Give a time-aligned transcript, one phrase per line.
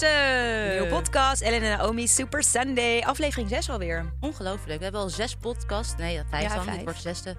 [0.00, 0.70] Mensen!
[0.70, 4.12] Nieuwe podcast, Ellen en Naomi, Super Sunday, aflevering 6 alweer.
[4.20, 4.76] Ongelooflijk.
[4.78, 5.94] We hebben al zes podcasts.
[5.96, 6.64] Nee, vijf Ja, dan.
[6.64, 6.76] vijf.
[6.76, 7.36] Dit wordt de zesde.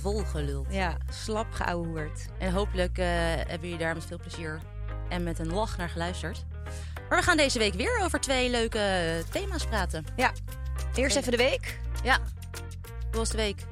[0.00, 0.66] Volgeluld.
[0.70, 2.26] Ja, slap geouwehoerd.
[2.38, 3.06] En hopelijk eh,
[3.36, 4.60] hebben jullie daar met veel plezier
[5.08, 6.44] en met een lach naar geluisterd.
[7.08, 10.04] Maar we gaan deze week weer over twee leuke thema's praten.
[10.16, 10.32] Ja,
[10.94, 11.80] eerst even de week.
[12.02, 12.18] Ja,
[13.10, 13.62] hoe was de week?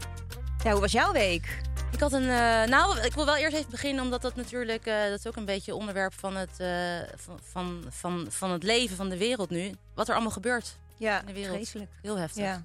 [0.64, 1.60] Ja, hoe was jouw week?
[1.96, 2.28] Ik had een.
[2.30, 4.86] eh, nou, ik wil wel eerst even beginnen, omdat dat natuurlijk.
[4.86, 6.68] eh, dat is ook een beetje onderwerp van het, eh,
[7.14, 9.74] van, van, van, van het leven, van de wereld nu.
[9.94, 11.56] Wat er allemaal gebeurt Ja, in de wereld.
[11.56, 11.90] vreselijk.
[12.02, 12.42] Heel heftig.
[12.42, 12.62] Ja.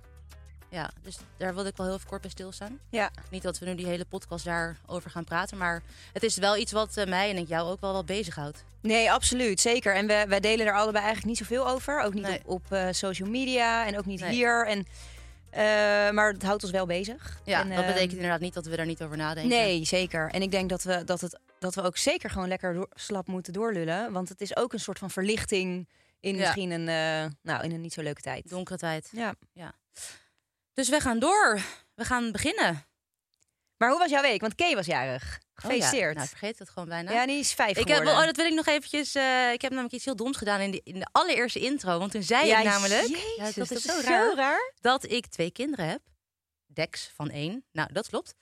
[0.69, 2.79] Ja, dus daar wilde ik wel heel even kort bij stilstaan.
[2.89, 3.09] Ja.
[3.29, 5.81] Niet dat we nu die hele podcast daarover gaan praten, maar
[6.13, 8.63] het is wel iets wat mij en ik jou ook wel wat bezighoudt.
[8.81, 9.95] Nee, absoluut, zeker.
[9.95, 12.01] En we, wij delen er allebei eigenlijk niet zoveel over.
[12.01, 12.41] Ook niet Nee.
[12.45, 14.31] op, op social media en ook niet Nee.
[14.31, 14.67] hier.
[14.67, 14.85] En,
[16.13, 17.39] maar het houdt ons wel bezig.
[17.45, 19.49] Ja, En, dat ehm, betekent inderdaad niet dat we daar niet over nadenken.
[19.57, 20.29] Nee, zeker.
[20.31, 23.27] En ik denk dat we, dat het, dat we ook zeker gewoon lekker door, slap
[23.27, 24.11] moeten doorlullen.
[24.11, 25.89] Want het is ook een soort van verlichting
[26.19, 26.39] in Ja.
[26.39, 28.49] misschien een, eh, nou, in een niet zo leuke tijd.
[28.49, 29.11] Donkere tijd.
[29.11, 29.73] Ja.
[30.73, 31.59] Dus we gaan door.
[31.95, 32.85] We gaan beginnen.
[33.81, 34.41] Maar hoe was jouw week?
[34.41, 35.23] Want Kay was jarig.
[35.23, 36.13] Oh ja, Gefeliciteerd.
[36.13, 37.11] Nou, ik vergeet het gewoon bijna.
[37.11, 39.15] ja, die is vijf ik heb, oh, dat wil ik nog eventjes.
[39.15, 41.99] eh, ik heb namelijk iets heel doms gedaan in de, in de allereerste intro.
[41.99, 43.07] Want toen zei ja, ik namelijk.
[43.07, 44.73] Jezus, ja, dat, is zo raar.
[44.81, 46.01] dat ik twee kinderen heb.
[46.65, 47.65] Dex van één.
[47.71, 48.33] Nou, dat klopt.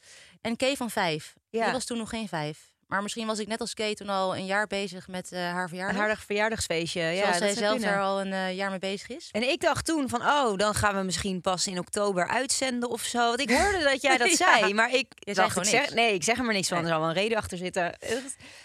[0.41, 1.33] En Kay van vijf.
[1.49, 1.63] Ja.
[1.63, 2.68] Die was toen nog geen vijf.
[2.89, 5.63] Maar misschien was ik net als Kay toen al een jaar bezig met eh, haar
[5.63, 6.01] Een verjaardag.
[6.01, 7.01] aardig verjaardagsfeestje.
[7.01, 9.29] Ja, Zoals zij zelf er al een eh, jaar mee bezig is.
[9.31, 13.01] En ik dacht toen van, oh, dan gaan we misschien pas in oktober uitzenden of
[13.01, 13.17] zo.
[13.19, 14.57] Want ik hoorde dat jij dat Ja.
[14.57, 16.77] zei, maar ik zei dacht, ik zeg, nee, ik zeg er maar niks van.
[16.77, 16.85] Nee.
[16.85, 17.97] Er zal wel een reden achter zitten.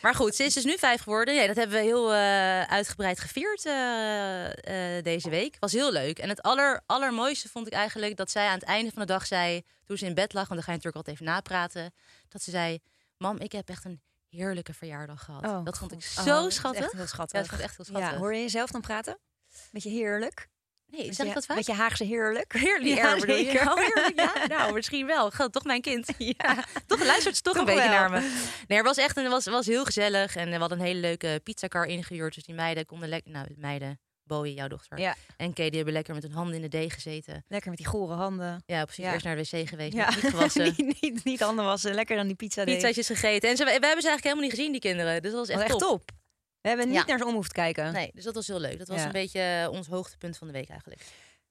[0.02, 1.34] Maar goed, ze is dus nu vijf geworden.
[1.34, 3.62] Ja, dat hebben we heel eh, uitgebreid gevierd
[5.04, 5.56] deze week.
[5.60, 6.18] Was heel leuk.
[6.18, 9.26] En het aller, allermooiste vond ik eigenlijk dat zij aan het einde van de dag
[9.26, 9.62] zei...
[9.84, 11.94] toen ze in bed lag, want dan ga je natuurlijk altijd even napraten...
[12.28, 12.78] dat ze zei,
[13.16, 14.00] mam, ik heb echt een
[14.34, 15.44] heerlijke verjaardag gehad.
[15.46, 16.82] Oh, dat vond ik zo Oh, schattig.
[16.84, 17.32] echt heel schattig.
[17.32, 18.10] Ja, dat vond ik echt heel schattig.
[18.10, 19.18] Ja, hoor je jezelf dan praten?
[19.72, 20.48] Beetje heerlijk.
[20.86, 21.56] nee, zeg ik dat vaak?
[21.56, 22.52] Beetje Haagse heerlijk.
[22.58, 23.70] Heerlijk, Ja, ja, zeker.
[23.70, 25.30] Oh, heerlijk, ja, nou, misschien wel.
[25.30, 26.08] Geldt toch mijn kind.
[26.18, 26.64] Ja.
[26.86, 27.90] Toch luistert ze toch, een beetje wel.
[27.90, 28.44] naar me.
[28.68, 30.36] Nee, er was echt een, was, was heel gezellig.
[30.36, 32.34] En we hadden een hele leuke pizzacar ingehuurd.
[32.34, 33.30] Dus die meiden konden lekker...
[33.32, 34.98] Nou, meiden, Bowie, jouw dochter.
[34.98, 37.44] Ja, En die hebben lekker met hun handen in de deeg gezeten.
[37.48, 38.62] lekker met die gore handen.
[38.66, 39.04] Ja, precies.
[39.04, 39.12] Ja.
[39.12, 40.08] Eerst naar de wc geweest, Ja.
[40.10, 40.74] niet gewassen.
[40.76, 42.74] niet, niet, niet handen wassen, lekker aan die pizza deeg.
[42.74, 43.48] Pizzaatjes gegeten.
[43.50, 45.22] En ze, we hebben ze eigenlijk helemaal niet gezien, die kinderen.
[45.22, 46.06] Dus dat was Dat echt, was echt top.
[46.06, 46.16] top.
[46.60, 47.92] We hebben niet naar ze om hoeven te kijken.
[47.92, 48.78] Nee, dus dat was heel leuk.
[48.78, 51.00] Dat was een beetje eh, ons hoogtepunt van de week eigenlijk.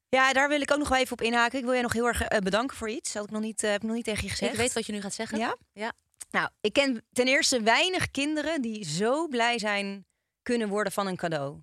[0.09, 1.57] Ja, daar wil ik ook nog wel even op inhaken.
[1.57, 3.11] Ik wil jij nog heel erg eh, bedanken voor iets.
[3.13, 4.51] Dat had ik nog niet, eh, heb ik nog niet tegen je gezegd.
[4.51, 5.37] Ik weet wat je nu gaat zeggen.
[5.37, 5.57] Ja?
[5.73, 5.93] Ja.
[6.31, 10.05] Nou, ik ken ten eerste weinig kinderen die zo blij zijn
[10.41, 11.61] kunnen worden van een cadeau.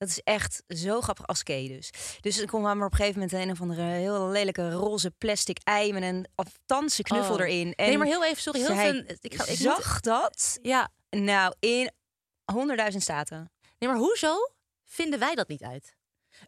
[0.00, 1.90] Dat is echt zo grappig als Kay dus.
[2.20, 5.58] Dus ik kom maar op een gegeven moment een of andere heel lelijke roze plastic
[5.64, 7.40] ei met een aftanse knuffel Oh.
[7.40, 7.74] erin.
[7.74, 8.60] En nee, maar heel even, sorry.
[8.60, 10.90] Heel veel, ik ga, ik moet- zag dat ja.
[11.10, 11.90] nou in
[12.52, 13.50] honderdduizend staten.
[13.78, 14.34] Nee, maar hoezo
[14.84, 15.94] vinden wij dat niet uit?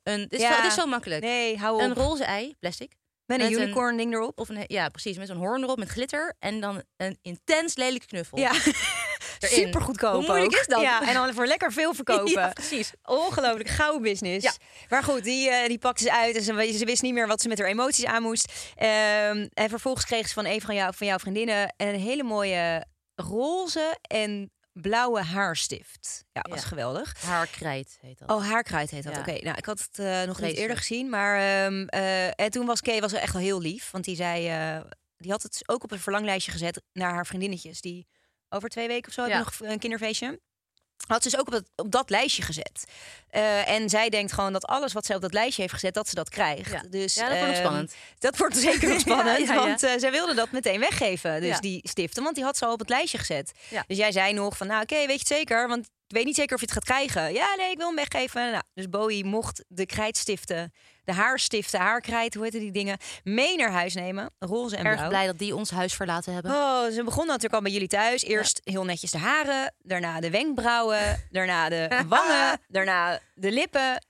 [0.03, 0.51] Een, het, is Ja.
[0.51, 1.23] zo, het is zo makkelijk.
[1.23, 1.81] Nee, hou op.
[1.81, 2.93] Een roze ei, plastic.
[3.27, 4.41] met een met een- unicorn ding erop.
[4.41, 5.17] Of een, ja, precies.
[5.17, 6.35] Met zo'n hoorn erop, met glitter.
[6.39, 8.39] En dan een intens lelijke knuffel.
[8.39, 8.53] Ja,
[9.43, 9.65] Erin.
[9.65, 10.15] super goedkoop.
[10.15, 10.61] Hoe moeilijk ook.
[10.61, 10.81] is dat?
[10.81, 12.31] Ja, en dan voor lekker veel verkopen.
[12.41, 12.93] Ja, precies.
[13.05, 14.45] Ongelooflijk gouden business.
[14.45, 14.53] Ja.
[14.89, 17.41] Maar goed, die, eh, die pakte ze uit en ze, ze wist niet meer wat
[17.43, 18.53] ze met haar emoties aan moest.
[18.75, 22.87] Ehm, en vervolgens kreeg ze van een van, jou, van jouw vriendinnen een hele mooie
[23.15, 26.25] roze en blauwe haarstift.
[26.33, 26.67] Ja, was Ja.
[26.67, 27.23] geweldig.
[27.23, 28.31] Haarkrijt heet dat.
[28.31, 29.15] Oh, haarkruid heet dat.
[29.15, 29.21] Ja.
[29.21, 31.09] Oké, nou, ik had het eh, nog niet eerder gezien.
[31.09, 33.91] Maar ehm, eh, en toen was Kay was echt wel heel lief.
[33.91, 34.41] Want die zei,
[35.17, 37.81] die had het ook op een verlanglijstje gezet naar haar vriendinnetjes.
[37.81, 38.07] Die
[38.53, 39.29] over twee weken of zo Ja.
[39.29, 40.41] hebben nog een kinderfeestje.
[41.07, 42.85] Had ze dus ook op dat, op dat lijstje gezet.
[43.29, 46.09] Eh, en zij denkt gewoon dat alles wat zij op dat lijstje heeft gezet, dat
[46.09, 46.71] ze dat krijgt.
[46.71, 46.83] Ja.
[46.91, 47.95] Dus, Ja, dat wordt ehm, spannend.
[48.19, 49.67] Dat wordt zeker nog spannend, Ja, ja, ja.
[49.67, 51.61] want eh, zij wilde dat meteen weggeven, dus Ja.
[51.61, 52.23] die stiften.
[52.23, 53.53] Want die had ze al op het lijstje gezet.
[53.69, 53.85] Ja.
[53.87, 55.69] Dus jij zei nog van, nou oké, weet je het zeker?
[55.69, 57.33] Want weet niet zeker of je het gaat krijgen.
[57.33, 58.51] Ja, nee, ik wil hem weggeven.
[58.51, 60.73] Nou, dus Bowie mocht de krijtstiften,
[61.05, 64.31] de haarstiften, haarkrijt, hoe heet die dingen, mee naar huis nemen.
[64.39, 65.09] Roze en Erg blauw.
[65.09, 66.53] blij dat die ons huis verlaten hebben.
[66.53, 68.23] Oh, ze begonnen natuurlijk al bij jullie thuis.
[68.23, 74.05] Eerst heel netjes de haren, daarna de wenkbrauwen, daarna de wangen, daarna de lippen.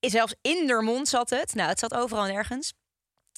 [0.00, 1.54] Zelfs in de mond zat het.
[1.54, 2.72] Nou, het zat overal en ergens.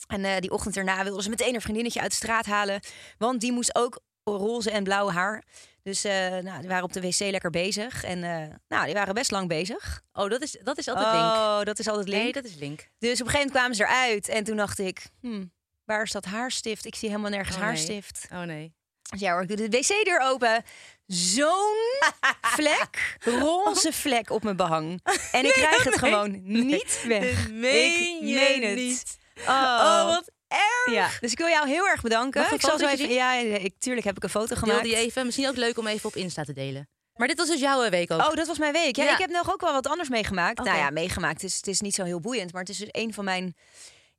[0.07, 2.81] En eh, die ochtend erna wilde ze meteen een vriendinnetje uit de straat halen.
[3.19, 5.45] Want die moest ook roze en blauw haar.
[5.89, 8.05] Dus eh, nou, die waren op de wc lekker bezig.
[8.05, 10.03] En eh, nou, die waren best lang bezig.
[10.13, 11.25] Oh, dat is, dat is altijd link.
[11.25, 12.23] Oh, dat is altijd link.
[12.23, 12.89] Nee, dat is link.
[12.99, 14.29] Dus op een gegeven moment kwamen ze eruit.
[14.29, 15.53] En toen dacht ik, hmm,
[15.85, 16.85] waar is dat haarstift?
[16.87, 17.71] Ik zie helemaal nergens Oh, nee.
[17.71, 18.27] haarstift.
[18.33, 18.75] Oh nee.
[19.11, 20.63] Dus Ja hoor, ik doe de wc-deur open.
[21.07, 21.77] Zo'n
[22.57, 25.01] vlek, roze vlek op mijn behang.
[25.33, 27.47] En ik krijg het gewoon niet weg.
[27.47, 28.75] Ik meen het.
[28.77, 29.17] niet.
[29.41, 29.49] Oh,
[29.83, 30.95] Oh, wat erg.
[30.95, 32.41] Ja, dus ik wil jou heel erg bedanken.
[32.43, 33.09] Mag ik zal zo even.
[33.11, 34.83] Ja, ik, tuurlijk heb ik een foto Deel gemaakt.
[34.83, 35.25] die even.
[35.25, 36.89] Misschien ook leuk om even op Insta te delen.
[37.15, 38.21] Maar dit was dus jouw week ook.
[38.21, 38.97] Oh, dat was mijn week.
[38.97, 39.13] Ja, Ja.
[39.13, 40.65] ik heb nog ook wel wat anders meegemaakt.
[40.65, 41.41] Nou ja, meegemaakt.
[41.43, 43.57] Het is, het is niet zo heel boeiend, maar het is dus een van mijn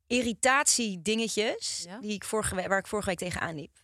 [0.06, 1.98] irritatiedingetjes Ja?
[2.00, 3.78] die ik vorige week, waar ik vorige week tegenaan liep.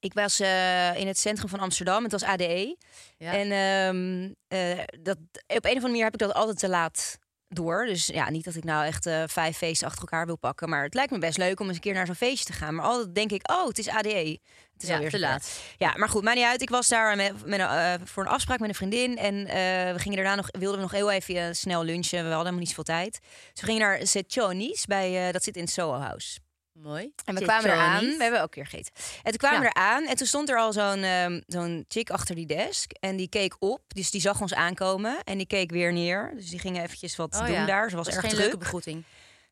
[0.00, 2.02] Ik was eh, in het centrum van Amsterdam.
[2.02, 2.76] Het was ADE.
[3.18, 3.32] Ja.
[3.32, 7.18] En ehm, eh, dat, op een of andere manier heb ik dat altijd te laat
[7.54, 7.86] door.
[7.86, 10.68] Dus ja, niet dat ik nou echt eh, vijf feesten achter elkaar wil pakken.
[10.68, 12.74] Maar het lijkt me best leuk om eens een keer naar zo'n feestje te gaan.
[12.74, 14.38] Maar altijd denk ik, oh, het is ADE.
[14.72, 15.60] Het is Ja, alweer te laat.
[15.78, 16.62] Ja, maar goed, maakt niet uit.
[16.62, 19.18] Ik was daar met, met, eh, voor een afspraak met een vriendin.
[19.18, 19.54] En eh,
[19.92, 22.18] we gingen daarna nog, wilden we nog heel even snel lunchen.
[22.18, 23.20] We hadden helemaal niet zoveel tijd.
[23.52, 26.43] Dus we gingen naar Sechoni's, bij, dat zit in Soho House.
[26.78, 27.12] Mooi.
[27.24, 28.04] En we kwamen eraan.
[28.04, 28.16] niet.
[28.16, 28.92] We hebben ook keer gegeten.
[29.22, 29.68] En toen kwamen Ja.
[29.68, 30.06] we eraan.
[30.06, 32.90] En toen stond er al zo'n ehm, zo'n chick achter die desk.
[32.92, 33.82] En die keek op.
[33.86, 35.22] Dus die zag ons aankomen.
[35.24, 36.32] En die keek weer neer.
[36.34, 37.66] Dus die ging eventjes wat Oh doen ja.
[37.66, 37.90] daar.
[37.90, 38.42] Ze was is erg geen druk.
[38.44, 39.04] leuke begroeting.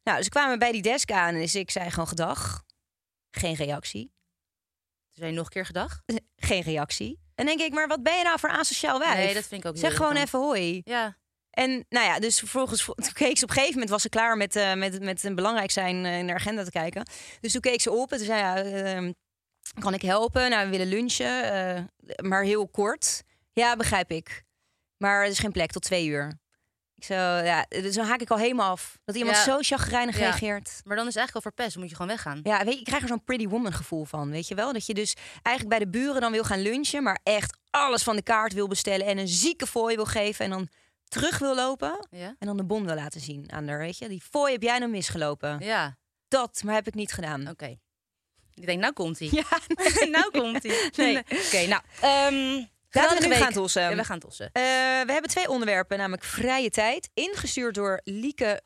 [0.02, 1.34] Nou, dus we kwamen bij die desk aan.
[1.34, 2.62] En dus ik zei gewoon gedag.
[3.30, 4.02] Geen reactie.
[4.02, 6.00] Toen zei je nog een keer gedag?
[6.36, 7.20] Geen reactie.
[7.34, 9.14] En denk ik, maar wat ben je nou voor asociaal wijf?
[9.24, 10.80] Nee, dat vind ik ook heel Zeg gewoon even hoi.
[10.84, 11.16] Ja.
[11.52, 14.36] En nou ja, dus vervolgens toen keek ze op een gegeven moment was ze klaar
[14.36, 17.06] met, eh, met, met een belangrijk zijn eh, in de agenda te kijken.
[17.40, 19.12] Dus toen keek ze op en toen zei ja, ehm,
[19.80, 20.50] kan ik helpen?
[20.50, 21.82] Nou, we willen lunchen, eh,
[22.22, 23.22] maar heel kort.
[23.52, 24.42] Ja, begrijp ik.
[24.96, 26.40] Maar er is geen plek tot twee uur.
[26.94, 28.98] Ik zo, ja, dus dan haak ik al helemaal af.
[29.04, 29.42] Dat iemand Ja.
[29.42, 30.20] zo chagrijnig Ja.
[30.20, 30.80] reageert.
[30.84, 31.70] Maar dan is het eigenlijk al verpest.
[31.72, 32.40] Dan moet je gewoon weggaan.
[32.42, 34.72] Ja, weet je, ik krijg er zo'n pretty woman gevoel van, weet je wel?
[34.72, 38.16] Dat je dus eigenlijk bij de buren dan wil gaan lunchen, maar echt alles van
[38.16, 40.68] de kaart wil bestellen en een zieke fooi wil geven en dan
[41.12, 42.06] terug wil lopen.
[42.10, 42.36] Ja?
[42.38, 44.08] En dan de bon wil laten zien aan haar, weet je.
[44.08, 45.58] Die fooi heb jij nou misgelopen.
[45.60, 45.96] Ja,
[46.28, 47.48] Dat, maar heb ik niet gedaan.
[47.48, 47.78] oké.
[48.54, 49.28] Ik denk, nou komt hij.
[49.40, 49.46] Ja,
[50.18, 50.90] nou komt hij.
[50.96, 51.18] Nee.
[51.18, 51.82] Oké, nou.
[52.00, 53.82] ehm Laten we nu gaan tossen.
[53.82, 54.46] Ja, we gaan tossen.
[54.46, 54.62] Eh,
[55.06, 57.10] we hebben twee onderwerpen, namelijk vrije tijd.
[57.14, 58.62] Ingestuurd door Lieke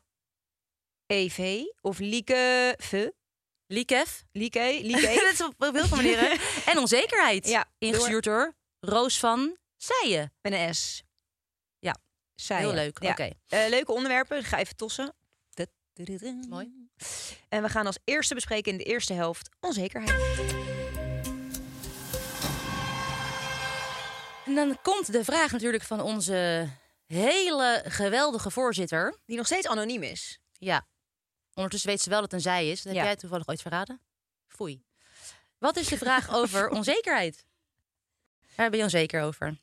[1.05, 3.07] EV of Lieke V.
[3.67, 4.23] Liekef.
[4.31, 5.07] Lieke, Lieke.
[5.23, 6.39] Dat is op heel veel manieren.
[6.65, 7.47] En onzekerheid.
[7.47, 10.33] Ja, Ingestuurd door Roos van Zeijen.
[10.41, 11.03] Met een S.
[12.41, 12.57] Zij.
[12.59, 12.97] Heel leuk.
[13.01, 13.09] Ja.
[13.11, 13.29] Oké.
[13.47, 14.37] Eh, leuke onderwerpen.
[14.37, 15.13] Ik ga even tossen.
[16.49, 16.89] Mooi.
[17.49, 20.09] En we gaan als eerste bespreken in de eerste helft onzekerheid.
[24.45, 26.69] En dan komt de vraag natuurlijk van onze
[27.05, 29.17] hele geweldige voorzitter.
[29.25, 30.39] Die nog steeds anoniem is.
[30.51, 30.87] Ja.
[31.53, 32.75] Ondertussen weet ze wel dat het een zij is.
[32.81, 33.03] Dat heb Ja.
[33.07, 34.01] jij toevallig ooit verraden?
[34.47, 34.83] Foei.
[35.57, 37.45] Wat is de vraag over onzekerheid?
[38.55, 39.57] Waar ben je onzeker over?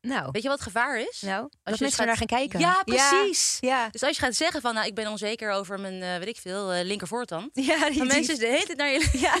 [0.00, 1.20] Nou, Weet je wat het gevaar is?
[1.20, 2.60] nou Als als je mensen naar gaan kijken.
[2.60, 3.56] Ja, precies.
[3.60, 3.88] Ja.
[3.88, 6.36] Dus als je gaat zeggen van, nou, ik ben onzeker over mijn, eh, weet ik
[6.36, 7.50] veel, eh, linkervoortand.
[7.52, 9.34] Ja, die, mensen de hele tijd naar je Ja,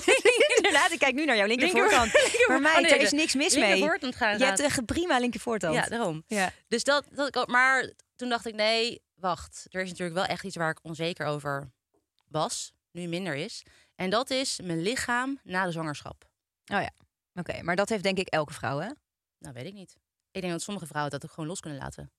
[0.56, 0.92] inderdaad.
[0.92, 2.12] Ik kijk nu naar jouw linkervoorkant.
[2.48, 3.68] Maar meid, Oh, nee, er is niks mis mee.
[3.68, 5.74] linkervoortand gaan Je hebt echt een prima linkervoortand.
[5.74, 6.24] Ja, daarom.
[6.26, 6.52] ja.
[6.68, 9.66] Dus dat, dat maar toen dacht ik, nee, wacht.
[9.70, 11.70] Er is natuurlijk wel echt iets waar ik onzeker over
[12.28, 13.62] was, nu minder is.
[13.94, 16.28] En dat is mijn lichaam na de zwangerschap.
[17.34, 18.90] Oké, maar dat heeft denk ik elke vrouw, hè?
[19.38, 19.96] Nou, weet ik niet.
[20.38, 22.12] Ik denk dat sommige vrouwen dat ook gewoon los kunnen laten.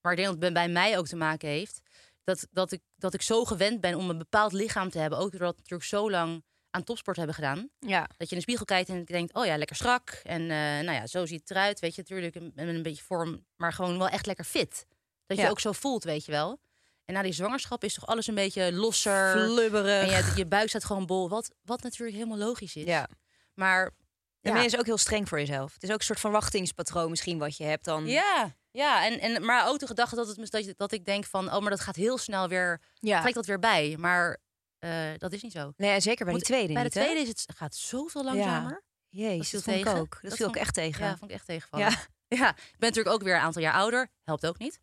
[0.00, 1.80] Maar ik denk dat het bij mij ook te maken heeft
[2.24, 5.18] dat, dat, ik, dat ik zo gewend ben om een bepaald lichaam te hebben.
[5.18, 7.68] Ook doordat we natuurlijk zo lang aan topsport hebben gedaan.
[7.78, 8.00] Ja.
[8.16, 10.10] Dat je in de spiegel kijkt en denkt, oh ja, lekker strak.
[10.22, 11.80] En eh, nou ja, zo ziet het eruit.
[11.80, 14.86] Weet je, natuurlijk een- met een beetje vorm, maar gewoon wel echt lekker fit.
[15.26, 15.48] Dat je Ja.
[15.50, 16.60] ook zo voelt, weet je wel.
[17.04, 19.30] En na die zwangerschap is toch alles een beetje losser.
[19.30, 20.02] Flubberig.
[20.12, 21.28] En je, je buik staat gewoon bol.
[21.28, 22.84] Wat, wat natuurlijk helemaal logisch is.
[22.84, 23.08] Ja.
[23.54, 23.90] Maar
[24.40, 24.52] En ja.
[24.52, 25.72] ben je dus ook heel streng voor jezelf.
[25.74, 28.06] Het is ook een soort verwachtingspatroon misschien wat je hebt dan.
[28.06, 29.04] Ja, ja.
[29.06, 31.52] En, en, maar ook de gedachte dat, het, dat, dat ik denk van...
[31.54, 32.80] oh, maar dat gaat heel snel weer...
[32.94, 33.20] ja.
[33.20, 33.96] trekt dat weer bij.
[33.98, 34.38] Maar
[34.78, 35.72] eh, dat is niet zo.
[35.76, 38.82] Nee, en zeker bij die tweede Bij de tweede is het gaat zoveel langzamer.
[39.08, 40.00] Jezus, viel dat vond ik tegen.
[40.00, 40.10] ook.
[40.10, 41.04] Dat, Dat viel ook vond- echt tegen.
[41.04, 41.90] Ja, vond ik echt tegenvallen.
[41.90, 41.96] Ja.
[42.30, 44.08] Ja, ik ben natuurlijk ook weer een aantal jaar ouder.
[44.24, 44.80] Helpt ook niet.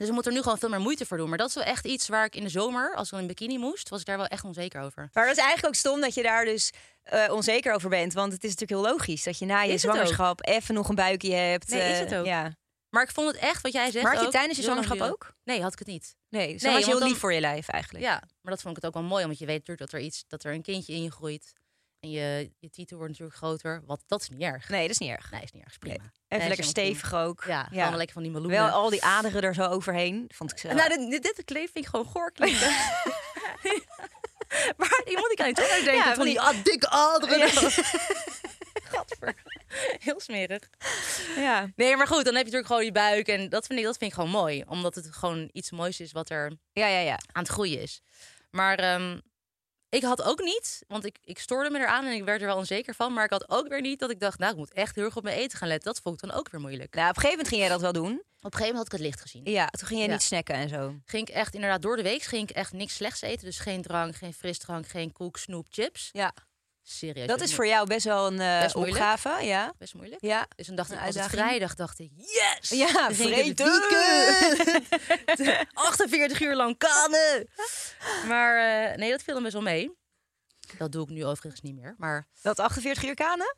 [0.00, 1.28] Dus ik moet er nu gewoon veel meer moeite voor doen.
[1.28, 3.58] Maar dat is wel echt iets waar ik in de zomer, als ik in bikini
[3.58, 5.10] moest, was ik daar wel echt onzeker over.
[5.12, 6.70] Maar dat is eigenlijk ook stom dat je daar dus
[7.02, 8.12] eh, onzeker over bent.
[8.12, 11.34] Want het is natuurlijk heel logisch dat je na je zwangerschap even nog een buikje
[11.34, 11.68] hebt.
[11.68, 12.26] Nee, is eh, het ook.
[12.26, 12.56] Ja.
[12.88, 15.00] Maar ik vond het echt, wat jij zegt Maar had je ook, tijdens je zwangerschap
[15.00, 15.34] ook?
[15.44, 16.16] Nee, had ik het niet.
[16.28, 18.04] Nee, dus Nee, dan was je heel lief voor je lijf eigenlijk.
[18.04, 20.06] Ja, maar dat vond ik het ook wel mooi, omdat je weet natuurlijk dat er
[20.06, 21.52] iets, dat er een kindje in je groeit.
[22.00, 23.82] En je, je titel wordt natuurlijk groter.
[23.86, 24.68] Wat, dat is niet erg.
[24.68, 25.30] Nee, dat is niet erg.
[25.30, 25.72] Nee, is niet erg.
[25.72, 25.94] Is prima.
[25.94, 27.44] Even Nee, lekker stevig ook.
[27.46, 28.60] Ja, gewoon lekker van die meloenen.
[28.60, 30.72] Wel al die aderen er zo overheen, vond ik zo.
[30.72, 32.70] Nou, dit, dit, kleed vind ik gewoon goor klinken.
[34.80, 37.38] maar iemand die kan niet toch denken Ja, van die van ah, dikke aderen.
[37.38, 37.48] Ja.
[38.90, 39.34] Gadver.
[39.98, 40.70] Heel smerig.
[41.36, 41.70] ja.
[41.76, 43.28] Nee, maar goed, dan heb je natuurlijk gewoon die buik.
[43.28, 44.64] En dat vind ik, dat vind ik gewoon mooi.
[44.66, 47.18] Omdat het gewoon iets moois is wat er ja, ja, ja.
[47.32, 48.02] aan het groeien is.
[48.50, 49.18] Maar ehm,
[49.90, 52.56] ik had ook niet, want ik, ik stoorde me eraan en ik werd er wel
[52.56, 53.12] onzeker van.
[53.12, 55.16] Maar ik had ook weer niet dat ik dacht, nou, ik moet echt heel erg
[55.16, 55.92] op mijn eten gaan letten.
[55.92, 56.94] Dat vond ik dan ook weer moeilijk.
[56.94, 58.12] Nou, op een gegeven moment ging jij dat wel doen.
[58.12, 59.42] Op een gegeven moment had ik het licht gezien.
[59.44, 60.14] Ja, toen ging jij Ja.
[60.14, 60.94] niet snacken en zo.
[61.04, 63.44] Ging ik echt, inderdaad, door de week ging ik echt niks slechts eten.
[63.44, 66.08] Dus geen drank, geen frisdrank, geen koek, snoep, chips.
[66.12, 66.32] Ja.
[66.92, 67.26] Serieus.
[67.26, 69.72] Dat is voor jou best wel een eh, Best opgave, ja.
[69.78, 70.22] Best moeilijk.
[70.24, 70.46] Ja.
[70.56, 72.68] Dus dan dacht Een ik, als vrijdag dacht ik, yes!
[72.68, 73.66] Ja, vreten!
[73.66, 75.68] weekend.
[75.72, 77.48] 48 uur lang kanen!
[78.26, 78.58] Maar
[78.90, 79.90] eh, nee, dat viel dan best wel mee.
[80.78, 81.94] Dat doe ik nu overigens niet meer.
[81.98, 83.56] Maar Dat 48 uur kanen?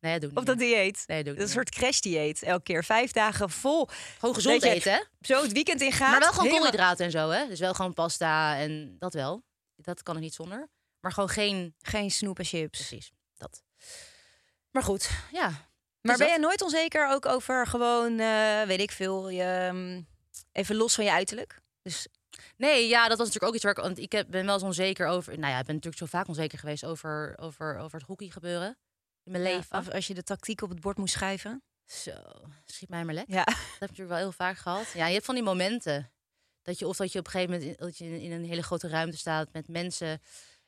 [0.00, 0.82] nee, dat doe ik Of niet dat meer.
[0.82, 1.02] dieet?
[1.06, 2.42] Nee, dat doe ik Dat is een soort crash-dieet.
[2.42, 3.88] Elke keer vijf dagen vol.
[4.18, 5.00] Gewoon gezond dat je- eten, hè?
[5.20, 6.10] Zo het weekend ingaat.
[6.10, 7.46] Maar wel gewoon helemaal- koolhydraten en zo, hè?
[7.48, 9.42] Dus wel gewoon pasta en dat wel.
[9.76, 10.68] Dat kan ik niet zonder.
[11.08, 11.74] Maar gewoon geen...
[11.82, 12.78] Geen snoep en chips.
[12.78, 13.62] Precies, dat.
[14.70, 15.48] Maar goed, ja.
[16.00, 20.06] Maar Dus ben je nooit onzeker ook over gewoon, eh, weet ik veel, je, mm,
[20.52, 21.60] even los van je uiterlijk?
[21.82, 22.06] Dus
[22.56, 23.82] Nee, ja, dat was natuurlijk ook iets waar ik...
[23.82, 25.38] Want ik heb, ben wel eens onzeker over...
[25.38, 28.78] Nou ja, ik ben natuurlijk zo vaak onzeker geweest over, over, over het hockey gebeuren.
[29.24, 29.78] In mijn leven.
[29.78, 31.62] of als je de tactiek op het bord moest schrijven.
[31.84, 32.12] Zo,
[32.64, 33.28] schiet mij maar lek.
[33.28, 33.44] Ja.
[33.44, 34.90] Dat heb ik natuurlijk wel heel vaak gehad.
[34.94, 36.10] Ja, je hebt van die momenten.
[36.62, 38.62] Dat je, of dat je op een gegeven moment in, dat je in een hele
[38.62, 40.22] grote ruimte staat met mensen.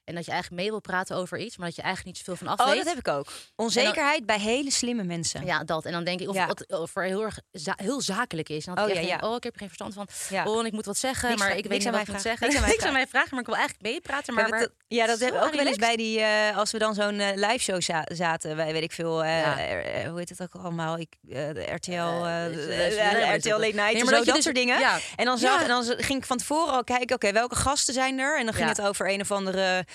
[0.04, 2.46] En dat je eigenlijk mee wil praten over iets, maar dat je eigenlijk niet zoveel
[2.46, 2.84] van af Oh, weet.
[2.84, 3.26] dat heb ik ook.
[3.56, 5.44] Onzekerheid bij hele slimme mensen.
[5.46, 5.84] Ja, dat.
[5.84, 6.48] En dan denk ik of Ja.
[6.94, 8.66] er heel erg za- heel zakelijk is.
[8.66, 9.28] En dat Oh, ik ja, denk, ja.
[9.28, 10.08] oh, ik heb er geen verstand van.
[10.30, 10.44] Ja.
[10.44, 12.66] Oh, en ik moet wat zeggen, Niks maar ik weet niet wat ik moet zeggen.
[12.66, 14.34] Niks aan mij vragen, maar ik wil eigenlijk meepraten.
[14.34, 16.70] Maar Ja, dat, waar- ja, dat hebben we ook wel eens bij die, eh, als
[16.70, 20.18] we dan zo'n eh, live show za- zaten, bij weet ik veel, eh, eh, hoe
[20.18, 20.98] heet het ook allemaal?
[20.98, 24.44] Ik, eh, RTL, Eh, eh, dus, eh, RTL maar Late Night, maar zo, dat dus-
[24.44, 24.78] soort dingen.
[25.16, 28.38] En dan, dan ging ik van tevoren al kijken, oké, welke gasten zijn er?
[28.38, 29.94] En dan ging het over een of andere eh,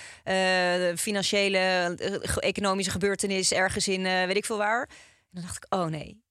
[0.97, 4.81] financiële, eh, economische gebeurtenis ergens in, eh, weet ik veel waar.
[4.81, 6.23] En dan dacht ik, oh nee,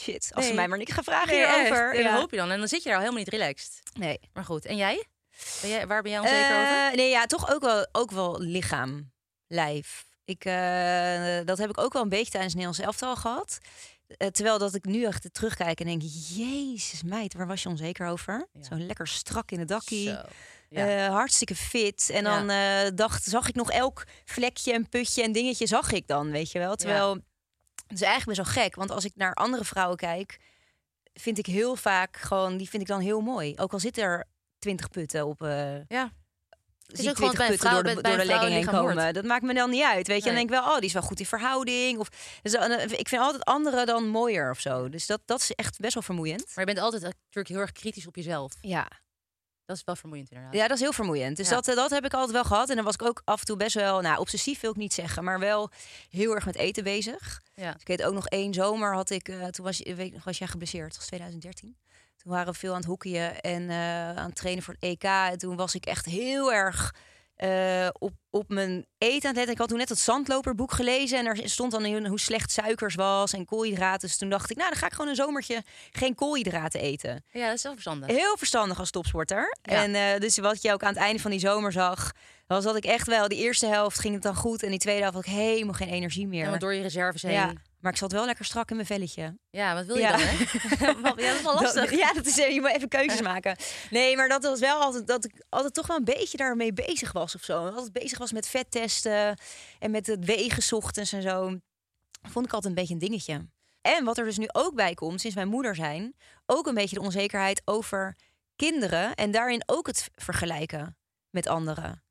[0.00, 1.94] shit, als ze mij maar niet gaan vragen Nee, hierover.
[1.94, 2.10] En Ja.
[2.10, 2.50] dat hoop je dan.
[2.50, 3.82] En dan zit je daar al helemaal niet relaxed.
[3.98, 4.18] Nee.
[4.32, 5.04] Maar goed, en jij?
[5.60, 6.86] Ben jij waar ben jij onzeker over?
[6.88, 9.12] Eh, Nee, ja, toch ook wel, ook wel lichaam,
[9.46, 10.04] lijf.
[10.24, 13.58] Ik, eh, dat heb ik ook wel een beetje tijdens Nederlands elftal gehad.
[14.06, 18.06] Eh, terwijl dat ik nu echt terugkijk en denk, jezus meid, waar was je onzeker
[18.06, 18.46] over?
[18.52, 18.62] Ja.
[18.62, 20.08] Zo lekker strak in de dakkie.
[20.08, 20.20] Zo.
[20.68, 21.06] Ja.
[21.06, 22.10] eh, hartstikke fit.
[22.10, 26.06] En dan eh, dacht, zag ik nog elk vlekje en putje en dingetje zag ik
[26.06, 26.76] dan, weet je wel.
[26.76, 27.14] Terwijl,
[27.86, 28.74] het is eigenlijk best wel gek.
[28.74, 30.38] Want als ik naar andere vrouwen kijk,
[31.14, 33.54] vind ik heel vaak gewoon, die vind ik dan heel mooi.
[33.56, 34.24] Ook al zitten er
[34.58, 35.40] twintig putten op...
[35.88, 36.12] ja.
[36.86, 38.32] Zie is ook gewoon 20 bij een putten vrouw- door de, bij door een de
[38.32, 39.14] legging heen komen.
[39.14, 40.24] Dat maakt me dan niet uit, weet je.
[40.24, 40.46] Dan Nee.
[40.46, 41.98] denk ik wel, oh, die is wel goed in verhouding.
[41.98, 42.08] Of,
[42.42, 44.88] dus, dan- ik vind altijd anderen dan mooier of zo.
[44.88, 46.44] Dus dat, dat is echt best wel vermoeiend.
[46.54, 48.52] Maar je bent altijd natuurlijk heel erg kritisch op jezelf.
[48.60, 48.88] Ja,
[49.64, 50.54] Dat is wel vermoeiend inderdaad.
[50.54, 51.36] ja dat is heel vermoeiend.
[51.36, 51.54] Dus Ja.
[51.54, 52.68] dat, eh, dat heb ik altijd wel gehad.
[52.70, 54.94] En dan was ik ook af en toe best wel, nou, obsessief wil ik niet
[54.94, 55.70] zeggen, maar wel
[56.08, 57.40] heel erg met eten bezig.
[57.54, 57.72] Ja.
[57.72, 60.38] Dus ik weet ook nog één zomer had ik, eh, toen was, je- weet, was
[60.38, 61.76] jij geblesseerd, dat was 2013.
[62.26, 65.02] Toen waren we veel aan het hockeyen en eh, aan het trainen voor het EK.
[65.02, 66.94] En toen was ik echt heel erg
[67.36, 69.48] eh, op, op mijn eten aan het.
[69.48, 72.94] Ik had toen net het zandloperboek gelezen en er stond dan in hoe slecht suikers
[72.94, 74.08] was en koolhydraten.
[74.08, 77.24] Dus toen dacht ik, nou dan ga ik gewoon een zomertje geen koolhydraten eten.
[77.30, 78.08] Ja, dat is wel verstandig.
[78.08, 79.56] Heel verstandig als topsporter.
[79.62, 79.82] Ja.
[79.82, 82.12] En eh, dus wat je ook aan het einde van die zomer zag,
[82.46, 85.00] was dat ik echt wel, die eerste helft ging het dan goed en die tweede
[85.00, 86.58] helft had ik helemaal geen energie meer.
[86.58, 87.32] Door je reserves heen.
[87.32, 87.52] Ja,
[87.86, 89.38] maar ik zat wel lekker strak in mijn velletje.
[89.50, 90.10] wat wil je Ja.
[90.10, 90.34] dan, hè?
[90.86, 91.90] Ja, dat is wel lastig.
[91.90, 93.56] Dat- ja, dat is, je moet even keuzes maken.
[93.90, 97.12] Nee, maar dat was wel altijd dat ik altijd toch wel een beetje daarmee bezig
[97.12, 97.64] was of zo.
[97.66, 99.38] Altijd bezig was met vettesten
[99.78, 101.58] en met het wegen ochtends en zo.
[102.28, 103.48] Vond ik altijd een beetje een dingetje.
[103.80, 106.16] En wat er dus nu ook bij komt, sinds mijn moeder zijn,
[106.46, 108.16] ook een beetje de onzekerheid over
[108.56, 110.96] kinderen en daarin ook het vergelijken
[111.30, 112.02] met anderen.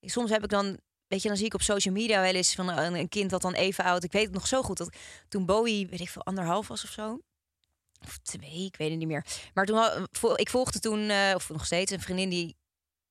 [0.00, 2.68] Soms heb ik dan, weet je, dan zie ik op social media wel eens van
[2.68, 4.04] een, een kind dat dan even oud.
[4.04, 4.96] Ik weet het nog zo goed dat
[5.28, 7.20] toen Bowie, weet ik veel, anderhalf was of zo.
[8.06, 9.24] Of twee, ik weet het niet meer.
[9.54, 12.56] Maar toen had- vo- ik volgde toen, eh, of nog steeds, een vriendin die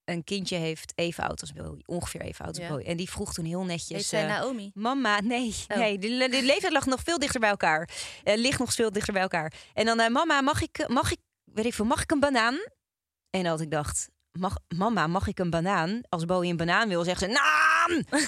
[0.04, 1.84] een kindje heeft even oud als Bowie.
[1.88, 2.70] Ongeveer even oud als Ja.
[2.72, 2.86] Bowie.
[2.86, 3.98] En die vroeg toen heel netjes...
[3.98, 4.72] Heet zij eh, Naomi?
[4.74, 5.78] Mama, nee, Oh.
[5.78, 7.90] nee, de, de leeftijd lag nog veel dichter bij elkaar.
[8.24, 9.54] Eh, ligt nog veel dichter bij elkaar.
[9.74, 12.60] En dan, eh, mama, mag ik, mag ik, weet ik veel, mag ik een banaan?
[13.30, 14.10] En dat ik dacht,
[14.40, 16.02] mag, mama, mag ik een banaan?
[16.10, 18.04] Als Bowie een banaan wil, zegt ze, naam!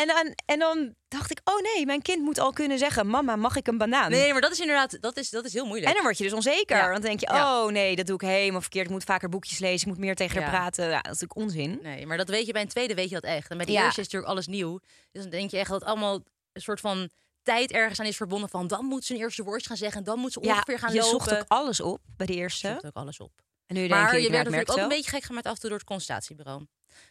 [0.00, 3.36] en, dan, en dan dacht ik, oh nee, mijn kind moet al kunnen zeggen, mama,
[3.36, 4.10] mag ik een banaan?
[4.10, 5.88] Nee, maar dat is inderdaad dat is, dat is heel moeilijk.
[5.88, 6.76] En dan word je dus onzeker.
[6.76, 6.82] Ja.
[6.82, 7.62] Want dan denk je, Ja.
[7.64, 8.86] oh nee, dat doe ik helemaal verkeerd.
[8.86, 10.58] Ik moet vaker boekjes lezen, ik moet meer tegen haar Ja.
[10.58, 10.84] praten.
[10.84, 11.78] Ja, dat is natuurlijk onzin.
[11.82, 13.50] Nee, maar dat weet je bij een tweede weet je dat echt.
[13.50, 14.78] En bij de eerste is natuurlijk alles nieuw.
[15.12, 16.14] Dus dan denk je echt dat allemaal
[16.52, 17.10] een soort van
[17.42, 20.04] tijd ergens aan is verbonden van dan moet ze een eerste woordje gaan zeggen en
[20.04, 21.10] dan moet ze ongeveer gaan je lopen.
[21.26, 22.68] zocht ook alles op bij de Je eerste.
[22.68, 23.32] zoekt ook alles op.
[23.66, 25.60] En nu Maar denk je, je werd natuurlijk ook een beetje gek gemaakt af en
[25.60, 26.66] toe door het consultatiebureau.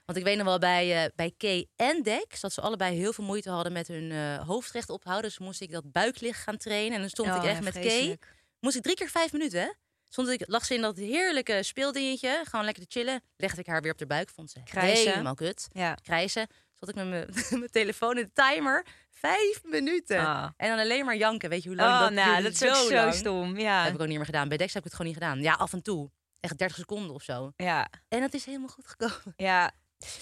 [0.06, 3.14] Want ik weet nog wel bij, eh, bij Kay en Dex dat ze allebei heel
[3.14, 5.30] veel moeite hadden met hun eh, hoofd recht ophouden.
[5.30, 6.94] Dus moest ik dat buiklicht gaan trainen.
[6.94, 8.18] En dan stond Oh, ik ja, echt met Kay.
[8.60, 9.70] Moest ik drie keer vijf minuten, hè?
[10.10, 13.22] Stond ik, lag ze in dat heerlijke speeldingetje, gewoon lekker te chillen.
[13.38, 15.12] Legde ik haar weer op de buik, vond ze Krijsen.
[15.12, 15.68] helemaal kut.
[15.72, 15.94] Ja.
[15.94, 16.48] Krijsen.
[16.74, 17.08] Zat ik met
[17.50, 18.86] mijn, telefoon in de timer.
[19.10, 20.20] Vijf minuten.
[20.20, 20.50] Ah.
[20.58, 21.50] En dan alleen maar janken.
[21.50, 23.58] Weet je hoe lang Oh, dat nou, dat is zo stom.
[23.58, 23.76] Ja.
[23.76, 24.48] Dat heb ik ook niet meer gedaan.
[24.48, 25.42] Bij Dex heb ik het gewoon niet gedaan.
[25.42, 26.10] Ja, af en toe.
[26.46, 27.52] Echt 30 seconden of zo.
[27.56, 27.88] ja.
[28.08, 29.34] En het is helemaal goed gekomen.
[29.36, 29.72] Ja.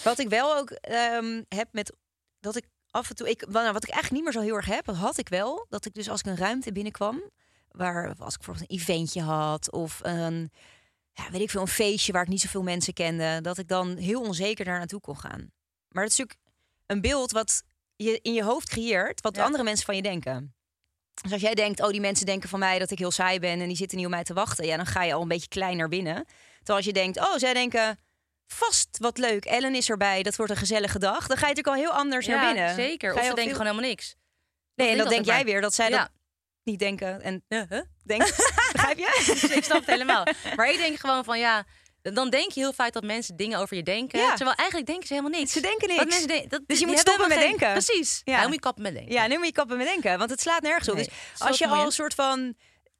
[0.04, 1.92] Wat ik wel ook ehm, heb met
[2.40, 4.66] dat ik af en toe, ik, nou, wat ik eigenlijk niet meer zo heel erg
[4.66, 5.66] heb, dat had ik wel.
[5.68, 7.22] Dat ik dus als ik een ruimte binnenkwam,
[7.70, 10.52] waar als ik bijvoorbeeld een eventje had of een,
[11.12, 13.96] ja, weet ik veel, een feestje waar ik niet zoveel mensen kende, dat ik dan
[13.96, 15.52] heel onzeker daar naartoe kon gaan.
[15.88, 16.38] Maar dat is natuurlijk
[16.86, 17.62] een beeld wat
[17.96, 19.44] je in je hoofd creëert, wat Ja.
[19.44, 20.53] andere mensen van je denken.
[21.22, 23.60] Dus als jij denkt, oh, die mensen denken van mij dat ik heel saai ben
[23.60, 25.48] en die zitten niet op mij te wachten, ja, dan ga je al een beetje
[25.48, 26.24] klein naar binnen.
[26.56, 27.98] Terwijl als je denkt, oh, zij denken
[28.46, 31.66] vast wat leuk, Ellen is erbij, dat wordt een gezellige dag, dan ga je natuurlijk
[31.66, 32.74] al heel anders naar binnen.
[32.74, 33.10] zeker.
[33.12, 34.14] Ga Of ze denken veel- gewoon helemaal niks.
[34.74, 35.44] Nee, en denk dan denk jij maar.
[35.44, 35.98] weer dat zij Ja.
[35.98, 36.10] dat
[36.62, 37.80] niet denken en Ja, huh?
[38.04, 38.34] denken.
[38.72, 39.50] Begrijp je?
[39.56, 40.26] ik snap het helemaal.
[40.56, 41.64] Maar ik denk gewoon van ja,
[42.12, 44.18] dan denk je heel vaak dat mensen dingen over je denken.
[44.20, 44.34] Ja.
[44.34, 45.52] Terwijl eigenlijk denken ze helemaal niks.
[45.52, 46.04] Ze denken niks.
[46.04, 47.72] mensen denken- dat, Dus je moet stoppen met geen- denken.
[47.72, 48.20] Precies.
[48.24, 48.36] Ja.
[48.40, 48.42] Ja.
[48.44, 49.12] moet je kappen met denken.
[49.12, 50.94] Ja, nu moet je kappen met denken, want het slaat nergens op.
[50.94, 52.54] Nee, Dus als je al een soort van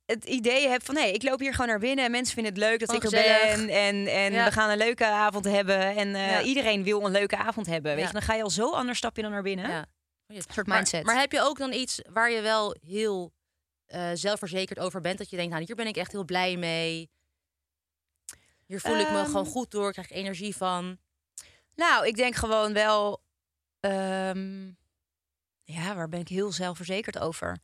[0.07, 0.97] het idee hebt van...
[0.97, 3.11] hé, ik loop hier gewoon naar binnen en mensen vinden het leuk dat ik er
[3.11, 3.69] ben...
[3.69, 4.45] en, en Ja.
[4.45, 6.43] we gaan een leuke avond hebben en eh, Ja.
[6.43, 7.95] iedereen wil een leuke avond hebben.
[7.95, 9.71] Weet je, dan ga je al zo anders stap je dan naar binnen.
[9.71, 9.87] Ja.
[10.27, 11.05] Een soort mindset.
[11.05, 13.33] maar heb je ook dan iets waar je wel heel
[13.87, 15.19] eh, zelfverzekerd over bent?
[15.19, 17.11] Dat je denkt, nou hier ben ik echt heel blij mee.
[18.67, 19.25] Hier voel ik me Ehm.
[19.27, 20.99] gewoon goed door, krijg ik energie van.
[21.75, 23.23] Nou, ik denk gewoon wel...
[23.81, 24.67] ehm,
[25.65, 27.59] ja, waar ben ik heel zelfverzekerd over?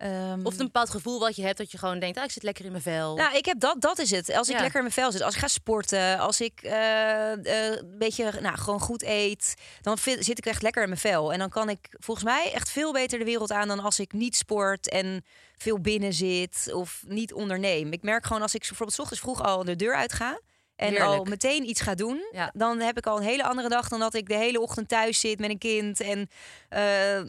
[0.00, 2.42] Ehm, Of een bepaald gevoel wat je hebt dat je gewoon denkt, ah, ik zit
[2.42, 3.16] lekker in mijn vel.
[3.16, 4.34] Nou, ik heb dat, dat is het.
[4.34, 4.60] Als ik Ja.
[4.60, 8.40] lekker in mijn vel zit, als ik ga sporten, als ik eh, eh, een beetje
[8.40, 11.32] nou, gewoon goed eet, dan vind- zit ik echt lekker in mijn vel.
[11.32, 14.12] En dan kan ik volgens mij echt veel beter de wereld aan dan als ik
[14.12, 15.24] niet sport en
[15.56, 17.92] veel binnen zit of niet onderneem.
[17.92, 20.40] Ik merk gewoon als ik bijvoorbeeld 's ochtends vroeg al de deur uit ga.
[20.76, 22.50] En al meteen iets ga doen, Ja.
[22.54, 25.20] dan heb ik al een hele andere dag dan dat ik de hele ochtend thuis
[25.20, 26.28] zit met een kind en
[26.68, 27.20] eh,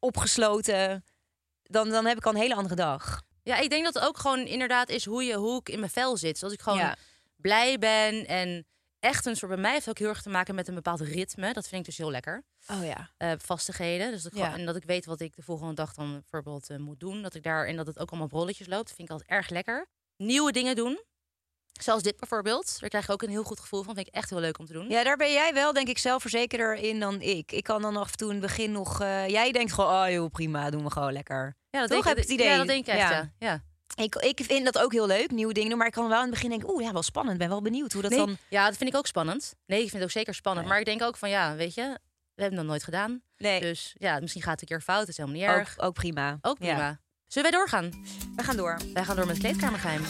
[0.00, 1.04] opgesloten.
[1.68, 3.22] Dan, dan heb ik al een hele andere dag.
[3.42, 5.90] Ja, ik denk dat het ook gewoon inderdaad is hoe, je, hoe ik in mijn
[5.90, 6.32] vel zit.
[6.32, 6.96] Dus als ik gewoon Ja.
[7.36, 8.66] blij ben en
[9.00, 9.52] echt een soort...
[9.52, 11.52] Bij mij heeft ook heel erg te maken met een bepaald ritme.
[11.52, 12.44] Dat vind ik dus heel lekker.
[12.70, 13.10] Oh ja.
[13.16, 14.10] eh, vastigheden.
[14.10, 14.44] Dus dat Ja.
[14.44, 17.22] gewoon- en dat ik weet wat ik de volgende dag dan bijvoorbeeld eh, moet doen.
[17.22, 18.86] Dat ik daar en dat het ook allemaal op rolletjes loopt.
[18.86, 19.86] Dat vind ik altijd erg lekker.
[20.16, 21.02] Nieuwe dingen doen.
[21.82, 22.76] Zoals dit bijvoorbeeld.
[22.80, 23.94] Daar krijg ik ook een heel goed gevoel van.
[23.94, 24.88] Vind ik echt heel leuk om te doen.
[24.88, 27.52] Ja, daar ben jij wel, denk ik, zelfverzekerder in dan ik.
[27.52, 29.00] Ik kan dan af en toe in het begin nog...
[29.00, 31.56] eh, jij denkt gewoon, oh joh, prima, doen we gewoon lekker.
[31.70, 32.22] Ja, dat Toch denk heb ik.
[32.22, 32.46] het idee.
[32.48, 33.26] Ja, dat denk ik echt.
[33.38, 33.62] Ja.
[33.94, 35.78] Ik, ik vind dat ook heel leuk, nieuwe dingen doen.
[35.78, 37.38] Maar ik kan wel in het begin denken, oeh, ja, wel spannend.
[37.38, 38.36] Ben wel benieuwd hoe dat Nee, dan...
[38.48, 39.54] ja, dat vind ik ook spannend.
[39.66, 40.66] Nee, ik vind het ook zeker spannend.
[40.66, 41.98] Maar ik denk ook van ja, weet je,
[42.34, 43.22] we hebben dat nooit gedaan.
[43.36, 44.98] Nee, Dus ja, misschien gaat het een keer fout.
[45.00, 45.78] Dat is helemaal niet ook, erg.
[45.78, 46.38] ook prima.
[46.40, 46.66] Ook Ja.
[46.74, 47.00] prima.
[47.26, 47.90] Zullen wij doorgaan?
[48.36, 48.78] We gaan door.
[48.94, 50.02] Wij gaan door met kleedkamergeheim.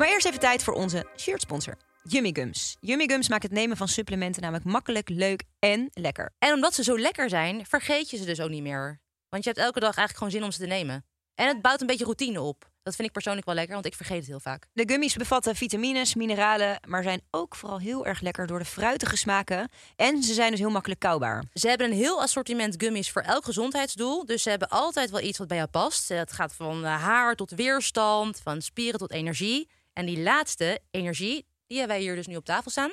[0.00, 1.76] Maar eerst even tijd voor onze shirtsponsor.
[2.02, 2.76] Yummy Gums.
[2.80, 6.32] Yummy Gums maakt het nemen van supplementen namelijk makkelijk, leuk en lekker.
[6.38, 9.00] En omdat ze zo lekker zijn, vergeet je ze dus ook niet meer.
[9.28, 11.04] Want je hebt elke dag eigenlijk gewoon zin om ze te nemen.
[11.34, 12.70] En het bouwt een beetje routine op.
[12.82, 14.66] Dat vind ik persoonlijk wel lekker, want ik vergeet het heel vaak.
[14.72, 19.16] De gummies bevatten vitamines, mineralen, maar zijn ook vooral heel erg lekker door de fruitige
[19.16, 19.68] smaken.
[19.96, 21.44] En ze zijn dus heel makkelijk kauwbaar.
[21.52, 24.26] Ze hebben een heel assortiment gummies voor elk gezondheidsdoel.
[24.26, 26.08] Dus ze hebben altijd wel iets wat bij jou past.
[26.08, 29.68] Het gaat van eh, haar tot weerstand, van spieren tot energie.
[29.92, 32.90] En die laatste, energie, die hebben wij hier dus nu op tafel staan.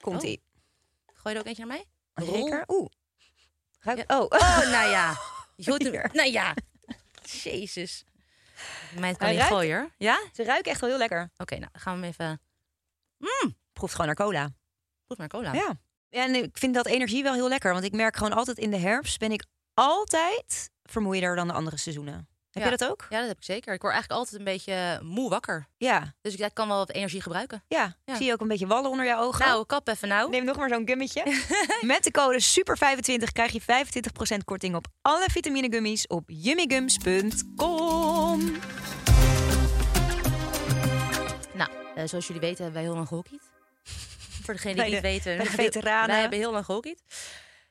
[0.00, 0.42] Komt ie.
[1.06, 1.84] Gooi je er ook eentje naar mij?
[2.26, 2.64] Zeker?
[2.68, 2.88] Oeh.
[3.80, 3.98] Ruik...
[3.98, 4.18] Ja.
[4.18, 4.22] Oh.
[4.22, 5.16] Oh, nou ja.
[5.56, 6.10] Hier.
[6.12, 6.54] Nou ja.
[7.22, 8.04] Jezus.
[8.98, 9.90] Meid kan niet ruikt- gooien, hoor.
[9.98, 10.14] Ja?
[10.14, 11.30] Oké, Ze ruiken echt wel heel lekker.
[11.36, 12.40] nou dan gaan we hem even...
[13.72, 14.50] Proeft gewoon naar cola.
[15.06, 15.52] Goed maar cola.
[15.52, 15.78] Ja.
[16.08, 16.24] ja.
[16.24, 17.72] En ik vind dat energie wel heel lekker.
[17.72, 21.76] Want ik merk gewoon altijd in de herfst ben ik altijd vermoeider dan de andere
[21.76, 22.28] seizoenen.
[22.56, 22.70] Heb Ja.
[22.70, 23.06] je dat ook?
[23.10, 23.74] Ja, dat heb ik zeker.
[23.74, 25.66] Ik word eigenlijk altijd een beetje moe wakker.
[25.76, 26.14] Ja.
[26.20, 27.62] Dus ik kan wel wat energie gebruiken.
[27.68, 27.96] Ja.
[28.04, 28.16] Ja.
[28.16, 29.46] Zie je ook een beetje wallen onder je ogen?
[29.46, 30.30] Nou, kap even nou.
[30.30, 31.44] Neem nog maar zo'n gummetje.
[31.80, 33.64] Met de code SUPER25 krijg je 25%
[34.44, 38.52] korting op alle vitaminegummies op yummygums.com.
[41.54, 43.42] Nou, eh, zoals jullie weten hebben wij heel lang gehockeyd.
[44.44, 45.42] Voor degenen Bij die het de- niet weten.
[45.42, 46.08] bij de veteranen.
[46.10, 47.02] Wij hebben heel lang gehockeyd.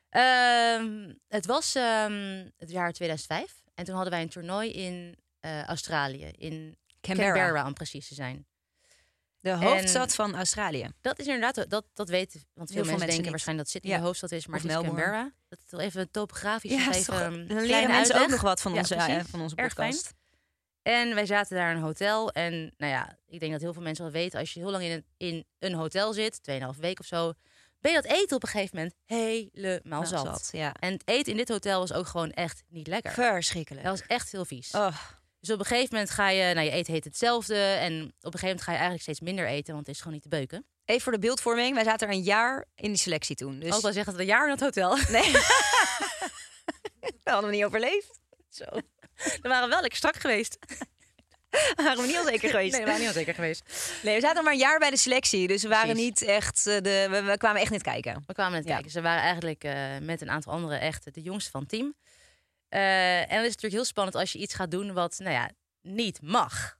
[0.10, 3.64] Ehm, het was ehm, het jaar 2005.
[3.76, 6.26] En toen hadden wij een toernooi in eh, Australië.
[6.38, 7.66] In Canberra.
[7.66, 8.48] om precies te zijn.
[9.40, 10.90] De hoofdstad van Australië.
[11.02, 13.30] Dat is inderdaad, dat, dat weten, want veel, veel mensen mensen denken niet.
[13.30, 13.98] waarschijnlijk dat Sydney Ja.
[14.00, 14.76] de hoofdstad is, maar het is.
[14.76, 15.32] Canberra.
[15.50, 16.72] Dat is wel even topografisch.
[16.72, 19.16] Ja, even toch- een dan leren mensen ook nog wat van Ja, onze, precies.
[19.16, 20.14] eh, van onze podcast.
[20.82, 22.32] En wij zaten daar in een hotel.
[22.32, 24.40] En nou ja, ik denk dat heel veel mensen wel weten...
[24.40, 27.34] als je heel lang in een, in een hotel zit, 2,5 week of zo...
[27.86, 30.26] ben je dat eten op een gegeven moment helemaal Nou, zat.
[30.26, 30.74] zat, ja.
[30.80, 33.12] En het eten in dit hotel was ook gewoon echt niet lekker.
[33.12, 33.84] Verschrikkelijk.
[33.86, 34.72] Dat was echt heel vies.
[34.72, 34.96] Oh,
[35.40, 36.54] Dus op een gegeven moment ga je...
[36.54, 37.56] Nou, je eten heet hetzelfde.
[37.56, 39.74] En op een gegeven moment ga je eigenlijk steeds minder eten...
[39.74, 40.66] want het is gewoon niet te beuken.
[40.86, 41.74] even voor de beeldvorming.
[41.76, 43.60] Wij zaten er een jaar in die selectie toen.
[43.60, 44.98] Dus Ook al zeggen dat we een jaar in het hotel...
[45.18, 45.32] nee.
[47.00, 48.20] dat hadden we niet overleefd.
[48.50, 48.66] Zo.
[49.42, 50.58] Dan waren we wel lekker strak geweest.
[51.76, 52.72] waren we niet al zeker geweest.
[52.72, 53.64] Nee, we waren niet onzeker geweest.
[54.04, 55.48] Nee, we zaten maar een jaar bij de selectie.
[55.48, 56.06] Dus we waren Precies.
[56.06, 56.68] niet echt...
[56.68, 58.24] eh, De, we, we kwamen echt niet kijken.
[58.28, 58.74] We kwamen net Ja.
[58.74, 58.92] kijken.
[58.92, 61.96] Ze waren eigenlijk eh, met een aantal anderen echt de jongste van het team.
[62.70, 65.50] Eh, en het is natuurlijk heel spannend als je iets gaat doen wat, nou ja,
[65.82, 66.78] niet mag.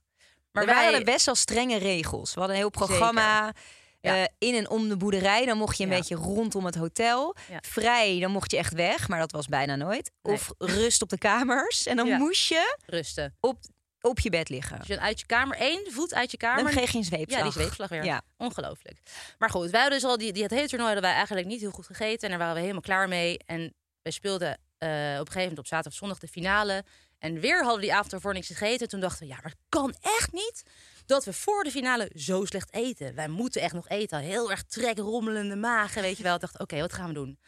[0.52, 2.34] Maar er wij waren best wel strenge regels.
[2.34, 3.52] We hadden een heel programma
[4.00, 4.28] Ja.
[4.38, 5.46] in en om de boerderij.
[5.46, 5.96] Dan mocht je een Ja.
[5.96, 7.36] beetje rondom het hotel.
[7.50, 7.58] Ja.
[7.60, 9.08] Vrij, dan mocht je echt weg.
[9.08, 10.10] Maar dat was bijna nooit.
[10.22, 10.34] Nee.
[10.34, 11.86] Of rust op de kamers.
[11.86, 13.36] En dan moest je rusten.
[13.40, 13.58] op,
[14.06, 14.80] op je bed liggen.
[14.86, 16.64] Je dan uit je kamer, één voet uit je kamer.
[16.64, 17.38] Dan kreeg je een zweepslag.
[17.38, 18.04] ja, die zweepslag weer.
[18.04, 18.22] Ja.
[18.36, 18.98] Ongelooflijk.
[19.38, 21.60] Maar goed, wij hadden dus al die, die het hele toernooi hadden wij eigenlijk niet
[21.60, 22.22] heel goed gegeten.
[22.22, 23.38] En daar waren we helemaal klaar mee.
[23.46, 26.84] En we speelden eh, op een gegeven moment op zaterdag of zondag de finale.
[27.18, 28.88] En weer hadden we die avond ervoor niks gegeten.
[28.88, 30.62] Toen dachten we, ja, maar het kan echt niet
[31.06, 33.14] dat we voor de finale zo slecht eten.
[33.14, 34.18] Wij moeten echt nog eten.
[34.18, 36.34] Heel erg trek, rommelende magen, weet je wel.
[36.34, 37.38] Ik dacht, oké, wat gaan we doen?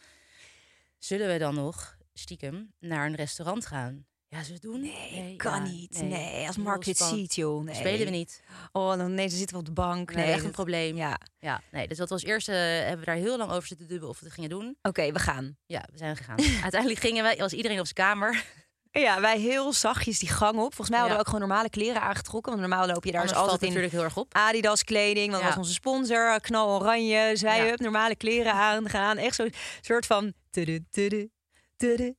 [0.97, 4.05] Zullen we dan nog stiekem naar een restaurant gaan?
[4.31, 4.81] Ja, het doen?
[4.81, 6.01] Nee, kan ja, niet.
[6.01, 7.63] Nee, als Mark dit ziet, joh.
[7.63, 7.75] Nee.
[7.75, 8.41] Spelen we niet.
[8.71, 10.13] Oh, dan, nee, dan zitten we op de bank.
[10.13, 10.95] Nee, echt een dat- probleem.
[10.97, 13.87] Ja, Ja, nee, dus dat was eerst, eh, hebben we daar heel lang over zitten
[13.87, 14.77] dubben of we het gingen doen.
[14.81, 15.57] oké, we gaan.
[15.65, 16.37] Ja, we zijn gegaan.
[16.63, 18.43] Uiteindelijk gingen wij, was iedereen op zijn kamer.
[18.91, 20.75] Ja, wij heel zachtjes die gang op.
[20.75, 21.23] Volgens mij hadden Ja.
[21.23, 22.51] we ook gewoon normale kleren aangetrokken.
[22.55, 24.33] Want normaal loop je daar dus altijd in natuurlijk heel erg op.
[24.33, 25.31] Adidas kleding.
[25.31, 25.47] Dat Ja.
[25.47, 26.39] was onze sponsor.
[26.41, 27.37] Knal oranje.
[27.41, 27.65] Wij Ja.
[27.65, 29.17] hup, normale kleren aangaan.
[29.17, 30.33] Echt zo'n soort van...
[30.49, 31.29] tudu, tudu,
[31.77, 32.13] tudu.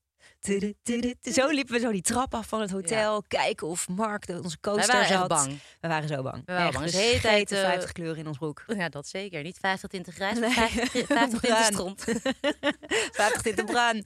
[1.32, 3.22] Zo liepen we zo die trap af van het hotel.
[3.28, 5.28] Kijken of Mark, onze waren echt zat.
[5.28, 5.58] bang.
[5.80, 6.42] We waren zo bang.
[6.46, 6.84] We waren Echt, bang.
[6.84, 8.64] Dus de hele tijd, scheten eh, 50 kleuren in ons broek.
[8.76, 9.42] Ja, dat zeker.
[9.42, 10.48] Niet 50 tinten grijs, Nee.
[10.56, 12.04] maar 50, 50 tinten stront.
[13.12, 14.04] 50 tinten bruin.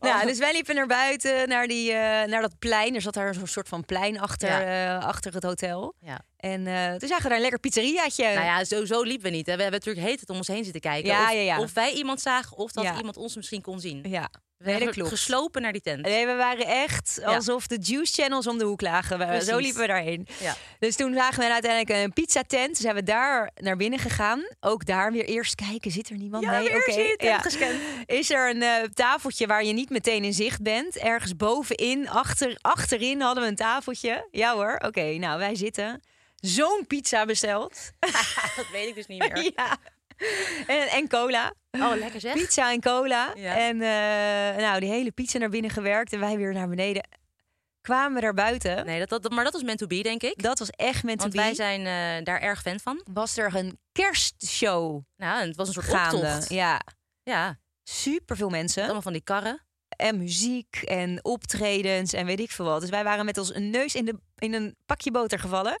[0.00, 2.94] Nou, dus wij liepen naar buiten, naar, die, eh, naar dat plein.
[2.94, 5.94] Er zat daar zo'n soort van plein achter, eh, achter het hotel.
[6.00, 6.20] Ja.
[6.36, 8.24] En eh, toen zagen we daar een lekker pizzeriaatje.
[8.24, 9.46] Nou ja, zo, zo liepen we niet.
[9.46, 9.56] Hè.
[9.56, 11.10] We hebben natuurlijk heet het om ons heen zitten kijken.
[11.10, 14.04] Ja, of, of wij iemand zagen of dat iemand ons misschien kon zien.
[14.08, 14.30] ja.
[14.64, 16.02] We hebben geslopen naar die tent.
[16.02, 19.18] Nee, we waren echt alsof de juice channels om de hoek lagen.
[19.18, 20.26] We- Zo liepen we daarheen.
[20.40, 20.54] Ja.
[20.78, 22.66] Dus toen zagen we uiteindelijk een pizzatent.
[22.66, 24.42] Toen zijn we daar naar binnen gegaan.
[24.60, 25.90] Ook daar weer eerst kijken.
[25.90, 26.44] Zit er niemand?
[26.44, 27.14] Ja, nee, oké.
[27.16, 27.74] tent gescand.
[28.06, 30.96] Is er een eh, tafeltje waar je niet meteen in zicht bent?
[30.96, 34.28] Ergens bovenin, achter, achterin hadden we een tafeltje.
[34.30, 35.02] Ja hoor, oké.
[35.18, 36.02] nou, wij zitten.
[36.36, 37.90] Zo'n pizza besteld.
[38.56, 39.50] Dat weet ik dus niet meer.
[39.56, 39.76] ja.
[40.66, 41.54] En, en cola.
[41.70, 42.32] Oh, lekker zeg.
[42.32, 43.32] Pizza en cola.
[43.36, 43.56] Ja.
[43.56, 46.12] En eh, nou, die hele pizza naar binnen gewerkt.
[46.12, 47.08] En wij weer naar beneden.
[47.80, 48.86] Kwamen we daar buiten.
[48.86, 50.42] Nee, dat, dat, maar dat was meant to be, denk ik.
[50.42, 53.00] Dat was echt met Want de wij zijn eh, daar erg fan van.
[53.12, 56.16] Was er een kerstshow Nou, en het was een soort gaande.
[56.16, 56.48] optocht.
[56.48, 56.80] Ja,
[57.22, 57.58] Ja,
[57.90, 58.82] super veel mensen.
[58.82, 59.62] allemaal van die karren.
[59.96, 62.80] En muziek en optredens en weet ik veel wat.
[62.80, 65.80] Dus wij waren met ons neus in, de, in een pakje boter gevallen.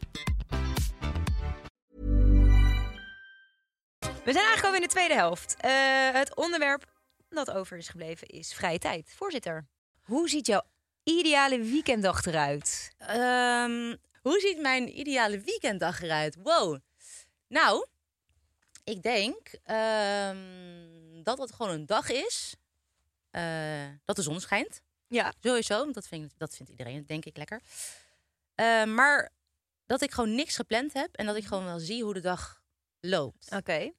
[4.31, 5.55] We zijn eigenlijk al in de tweede helft.
[5.59, 6.85] Eh, het onderwerp
[7.29, 9.13] dat over is gebleven is vrije tijd.
[9.15, 9.67] Voorzitter,
[10.01, 10.61] hoe ziet jouw
[11.03, 12.93] ideale weekenddag eruit?
[12.97, 16.35] Ehm, hoe ziet mijn ideale weekenddag eruit?
[16.35, 16.79] Wow.
[17.47, 17.87] Nou,
[18.83, 22.55] ik denk ehm, dat het gewoon een dag is
[23.31, 24.81] eh, dat de zon schijnt.
[25.07, 25.33] Ja.
[25.41, 27.61] Sowieso, want dat vindt, dat vindt iedereen, denk ik, lekker.
[28.55, 29.29] Eh, maar
[29.85, 32.61] dat ik gewoon niks gepland heb en dat ik gewoon wel zie hoe de dag
[32.99, 33.51] loopt.
[33.55, 33.91] Oké.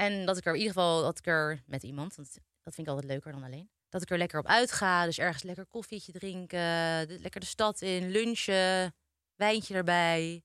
[0.00, 2.32] En dat ik er in ieder geval, dat ik er met iemand, want
[2.62, 3.70] dat vind ik altijd leuker dan alleen.
[3.88, 7.80] Dat ik er lekker op uitga, dus ergens lekker koffietje drinken, de- lekker de stad
[7.80, 8.94] in, lunchen,
[9.36, 10.42] wijntje erbij.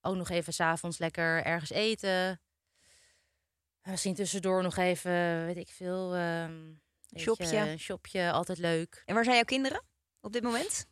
[0.00, 2.40] Ook nog even s'avonds lekker ergens eten.
[3.82, 6.68] En Misschien tussendoor nog even, weet ik veel, je,
[7.16, 7.56] Shopje.
[7.56, 9.02] een shopje, altijd leuk.
[9.06, 9.82] En waar zijn jouw kinderen
[10.20, 10.86] op dit moment?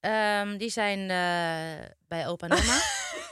[0.00, 2.80] Ehm, die zijn eh, bij opa en oma.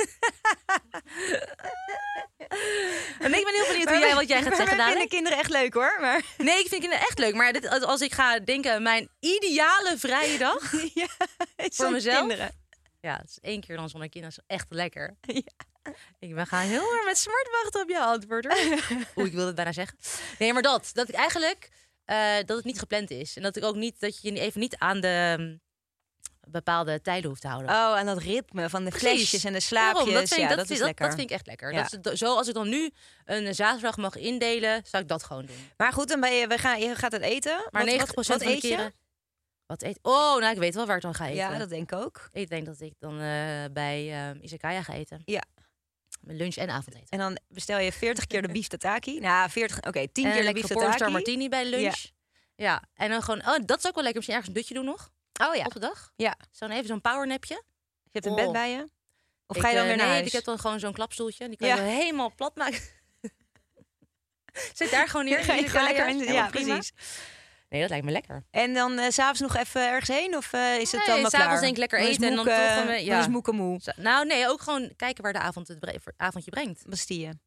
[3.18, 5.08] en ik ben heel benieuwd hoe jij, wat jij gaat zeggen vinden dadelijk.
[5.10, 5.96] kinderen echt leuk hoor.
[6.00, 7.34] Maar Nee, ik vind kinderen echt leuk.
[7.34, 10.72] Maar dit, als- ik ga denken, aan mijn ideale vrije dag.
[10.94, 11.06] ja,
[11.56, 12.18] Voor mezelf?
[12.18, 12.50] Kinderen.
[13.00, 14.36] Ja, het is één keer dan zonder kinderen.
[14.38, 15.16] is echt lekker.
[16.18, 18.44] Ik ben gaan heel erg met smart wachten op je antwoord.
[18.44, 18.58] Hoor.
[19.16, 19.98] Oeh, ik wilde het bijna zeggen.
[20.38, 20.90] Nee, maar dat.
[20.92, 21.68] Dat ik eigenlijk
[22.04, 23.36] eh, dat het niet gepland is.
[23.36, 25.58] En dat ik ook niet dat je je even niet aan de
[26.50, 27.70] bepaalde tijden hoeft te houden.
[27.70, 29.08] Oh, en dat ritme van de Precies.
[29.08, 30.14] flesjes en de Daarom, slaapjes.
[30.14, 31.06] dat, vind ik, ja, dat, dat, is vind, lekker.
[31.06, 31.72] dat vind ik echt lekker.
[31.72, 31.88] Ja.
[32.00, 32.90] Dat is, zo als ik dan nu
[33.24, 35.56] een zaterdag mag indelen, zou ik dat gewoon doen.
[35.76, 37.68] Maar goed, dan ben je, we gaan, je gaat het eten.
[37.70, 38.92] Maar Wat- 90% wat, wat van de eet je?
[39.66, 39.98] Wat eet?
[40.02, 41.36] Oh, nou ik weet wel waar ik dan ga eten.
[41.36, 42.28] Ja, dat denk ik ook.
[42.32, 45.22] Ik denk dat ik dan eh, bij eh Izakaya ga eten.
[45.24, 45.42] Ja.
[46.20, 47.08] Mijn lunch en avondeten.
[47.08, 49.18] En dan bestel je 40 keer de beef tataki.
[49.20, 51.10] Nou, 40, oké, 10 En keer de beef tataki.
[51.10, 51.82] martini bij lunch.
[52.02, 52.10] Ja.
[52.56, 52.82] Ja.
[52.94, 54.14] En dan gewoon, oh, dat is ook wel lekker.
[54.14, 55.10] Misschien ergens een dutje doen nog
[55.48, 56.12] Oh ja, op de dag.
[56.16, 56.36] Ja.
[56.50, 57.54] Zo'n even zo'n powernapje.
[58.02, 58.36] je hebt een Oh.
[58.38, 58.88] bed bij je.
[59.46, 60.26] Of Ik, ga je dan eh, weer naar nee, huis?
[60.26, 61.48] ik heb dan gewoon zo'n klapstoeltje.
[61.48, 62.80] Die kan je helemaal plat maken.
[64.74, 65.36] Zit daar gewoon neer.
[65.36, 65.84] Hier ga Izakaya.
[65.84, 66.32] lekker in.
[66.32, 66.92] Ja, precies.
[67.68, 68.44] Nee, dat lijkt me lekker.
[68.50, 70.36] En dan eh, s s'avonds nog even ergens heen?
[70.36, 71.60] Of eh, is het Nee, dan s'avonds klaar?
[71.60, 73.18] denk ik lekker Dan eten en dan moeke- toch Dan ja.
[73.20, 73.80] is moekemoe.
[73.82, 76.82] Zo- Nou, nee, ook gewoon kijken waar de avond het bre- avondje brengt.
[76.86, 77.38] Bastille.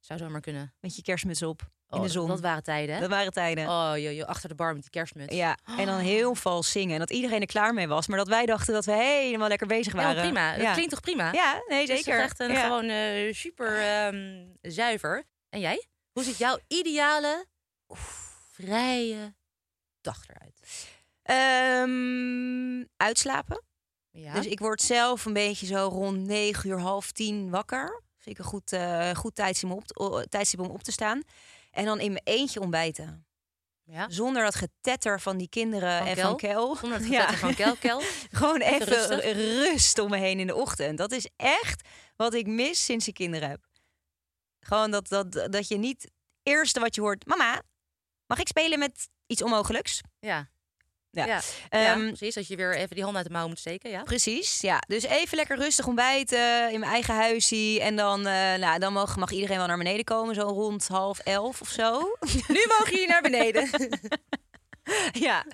[0.00, 0.74] Zou zomaar kunnen.
[0.80, 1.62] Met je kerstmuts op.
[1.94, 2.28] Oh, in de zon.
[2.28, 3.00] Dat waren tijden, hè?
[3.00, 3.68] Dat waren tijden.
[3.68, 5.34] Oh, joh, joh, achter de bar met die kerstmuts.
[5.34, 6.92] Ja, en dan heel vals zingen.
[6.92, 8.06] En dat iedereen er klaar mee was.
[8.06, 10.22] Maar dat wij dachten dat we helemaal lekker bezig Ja, waren.
[10.22, 10.52] prima.
[10.52, 10.72] Dat Ja.
[10.72, 11.32] klinkt toch prima?
[11.32, 12.20] Ja, nee, Het is toch zeker.
[12.20, 12.62] echt een, Ja.
[12.62, 15.24] gewoon eh, super ehm, zuiver.
[15.48, 15.86] En jij?
[16.12, 17.46] Hoe ziet jouw ideale,
[18.52, 19.34] vrije
[20.00, 20.60] dag eruit?
[21.22, 23.62] Ehm, uitslapen.
[24.10, 24.32] Ja.
[24.34, 28.02] Dus ik word zelf een beetje zo rond 9 uur, half tien wakker.
[28.18, 31.22] Vind ik een goed, eh, goed tijdstip, om op tijdstip om op te staan.
[31.74, 33.26] En dan in mijn eentje ontbijten.
[33.84, 34.06] ja.
[34.10, 36.28] Zonder dat getetter van die kinderen Van en Kel?
[36.28, 36.76] van Kel.
[36.76, 37.20] Zonder het Ja.
[37.20, 38.00] gevetter van Kel Kel.
[38.38, 39.32] Gewoon Even even, rustig.
[39.32, 40.98] rust om me heen in de ochtend.
[40.98, 43.66] Dat is echt wat ik mis sinds ik kinderen heb.
[44.60, 46.10] Gewoon dat, dat, dat je niet...
[46.42, 47.26] Eerste wat je hoort...
[47.26, 47.62] Mama,
[48.26, 50.00] mag ik spelen met iets onmogelijks?
[50.20, 50.48] Ja.
[51.14, 51.26] Ja.
[51.26, 51.40] Ja.
[51.70, 52.34] ja, Ehm, precies.
[52.34, 53.90] Dat je weer even die hand uit de mouw moet steken.
[53.90, 54.02] Ja.
[54.02, 54.82] Precies, ja.
[54.86, 57.80] Dus even lekker rustig ontbijten in mijn eigen huisje.
[57.80, 61.18] En dan, eh, nou, dan mag, mag iedereen wel naar beneden komen, zo rond half
[61.18, 61.98] elf of zo.
[62.56, 63.68] Nu mogen jullie naar beneden.
[65.28, 65.44] ja.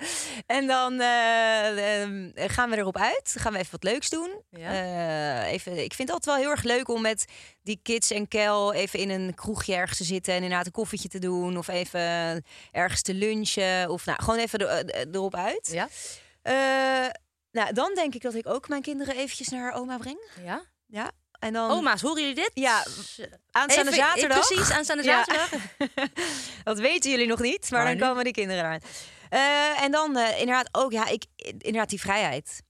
[0.46, 3.34] En dan eh, ehm, gaan we erop uit.
[3.38, 4.30] Gaan we even wat leuks doen.
[4.50, 4.70] Ja.
[4.70, 7.24] Eh, even, ik vind het altijd wel heel erg leuk om met
[7.62, 11.08] die kids en Kel even in een kroegje ergens te zitten en inderdaad een koffietje
[11.08, 11.58] te doen.
[11.58, 13.88] Of even ergens te lunchen.
[13.90, 15.68] Of nou, gewoon even er- eh, erop uit.
[15.72, 15.88] ja.
[17.52, 20.20] Nou, dan denk ik dat ik ook mijn kinderen eventjes naar oma breng.
[20.44, 20.62] ja.
[20.86, 21.10] Ja.
[21.38, 22.50] En dan Oma's, horen jullie dit?
[22.54, 22.84] Ja,
[23.50, 24.46] aanstaande Even- zaterdag.
[24.46, 25.24] Precies, aanstaande Ja.
[25.24, 25.50] zaterdag.
[26.64, 28.08] Dat weten jullie nog niet, maar, Maar dan nu?
[28.08, 28.80] komen de kinderen eraan.
[29.30, 32.62] Eh, en dan eh, inderdaad ook, ja, ik, inderdaad die vrijheid.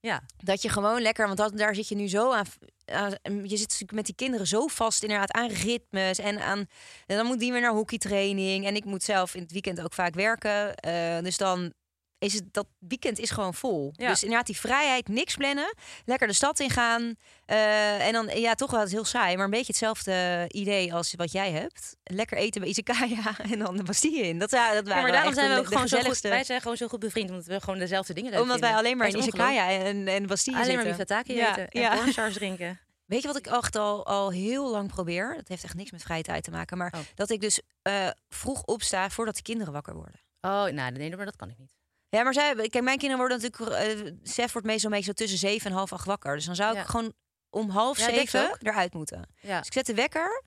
[0.00, 0.22] Ja.
[0.36, 2.46] Dat je gewoon lekker, want dat, daar zit je nu zo aan.
[2.84, 6.66] aan- Je zit natuurlijk met die kinderen zo vast inderdaad aan ritmes en aan.
[7.06, 8.66] En dan moet die weer naar hockeytraining.
[8.66, 10.74] En ik moet zelf in het weekend ook vaak werken.
[10.74, 11.72] Eh, dus dan
[12.18, 13.92] is het dat weekend is gewoon vol.
[13.96, 14.08] Ja.
[14.08, 17.14] Dus inderdaad die vrijheid, niks plannen, lekker de stad ingaan.
[17.46, 21.14] Eh, en dan ja, toch wel het heel saai, maar een beetje hetzelfde idee als
[21.16, 21.96] wat jij hebt.
[22.04, 24.38] Lekker eten bij Izakaya en dan de Bastille in.
[24.38, 26.20] Dat, ja, dat Ja, waren maar daarom zijn we de- ook de gewoon zo goed.
[26.20, 28.96] Wij zijn gewoon zo goed bevriend omdat we gewoon dezelfde dingen leuk Omdat wij alleen
[28.96, 29.16] maar in.
[29.18, 31.06] Izakaya en, en Bastille Alleen maar zitten.
[31.06, 32.80] bifataki Ja, eten en pornstars drinken.
[33.06, 35.34] Weet je wat ik echt al, al heel lang probeer?
[35.36, 36.78] Dat heeft echt niks met vrije tijd te maken.
[36.78, 37.00] Maar Oh.
[37.14, 40.20] dat ik dus eh, vroeg opsta voordat de kinderen wakker worden.
[40.40, 41.76] Oh, nou, nee, maar dat kan ik niet.
[42.10, 44.14] Ja, maar zij, kijk, mijn kinderen worden natuurlijk...
[44.22, 46.34] Sef wordt meestal, meestal tussen zeven en half acht wakker.
[46.34, 46.84] Dus dan zou ik Ja.
[46.84, 47.12] gewoon
[47.50, 49.28] om half Ja, zeven eruit moeten.
[49.42, 50.42] Dus ik zet de wekker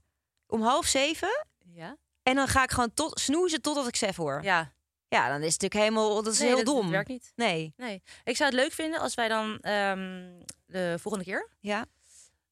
[0.47, 1.45] om half zeven.
[1.74, 1.97] Ja?
[2.24, 4.43] En dan ga ik gewoon tot, snoezen totdat ik Sef hoor.
[4.43, 4.74] Ja.
[5.08, 5.28] Ja.
[5.30, 6.24] dan is het natuurlijk helemaal...
[6.24, 6.82] Dat is Nee, heel dat, dom.
[6.82, 7.32] Dat werkt niet.
[7.36, 7.74] Nee.
[7.78, 8.02] Nee.
[8.24, 10.30] Ik zou het leuk vinden als wij dan ehm,
[10.65, 11.86] de volgende keer Ja.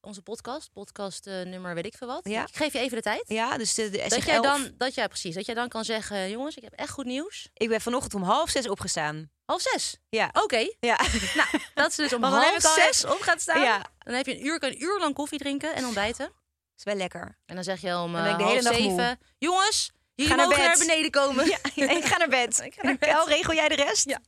[0.00, 0.72] Onze podcast.
[0.72, 2.20] Podcast eh, nummer weet ik veel wat.
[2.22, 2.42] Ja.
[2.42, 3.24] Ik geef je even de tijd.
[3.26, 4.26] Ja, dus de, de Dat SG11.
[4.26, 7.04] jij, dan, dat jij precies, dat jij dan kan zeggen, jongens, ik heb echt goed
[7.04, 7.48] nieuws.
[7.54, 9.30] Ik ben vanochtend om half zes opgestaan.
[9.44, 9.96] Half zes.
[10.08, 10.30] Ja.
[10.32, 10.72] Oké.
[10.80, 11.00] Ja.
[11.34, 13.62] Nou, dat ze dus om half zes op gaat staan.
[13.62, 13.84] Ja.
[13.98, 16.32] Dan heb je een uur, kan een uur lang koffie drinken en ontbijten.
[16.76, 17.38] is wel lekker.
[17.46, 18.74] En dan zeg je om de half moe.
[18.74, 21.46] zeven, jongens, jullie Ga mogen bed." naar beneden komen.
[21.74, 22.60] Ja, ik ga naar bed.
[22.64, 23.08] Ik ga naar bed.
[23.08, 24.08] Kel, regel jij de rest?
[24.08, 24.20] Ja.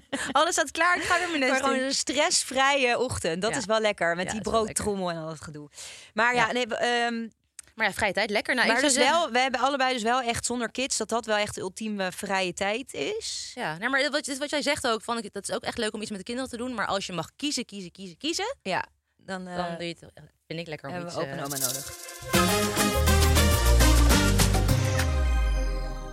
[0.32, 3.42] Alles staat klaar, ik ga weer mijn Maar gewoon een stressvrije ochtend.
[3.42, 3.56] Dat Ja.
[3.56, 4.16] is wel lekker.
[4.16, 5.68] Met Ja, die broodtrommel en al dat gedoe.
[6.14, 7.28] Maar ja, nee, ehm,
[7.74, 8.54] Maar ja, vrije tijd, lekker.
[8.54, 11.26] Nou, maar dus zeggen- wel, we hebben allebei dus wel echt zonder kids dat dat
[11.26, 13.52] wel echt de ultieme vrije tijd is.
[13.54, 16.00] Ja, maar wat, wat jij zegt ook, vond ik, dat is ook echt leuk om
[16.00, 16.74] iets met de kinderen te doen.
[16.74, 18.84] Maar als je mag kiezen, kiezen, kiezen, kiezen, Ja,
[19.16, 20.12] dan, eh, dan doe je het,
[20.46, 21.20] vind ik lekker om hebben iets...
[21.20, 21.96] we open eh, oma nodig.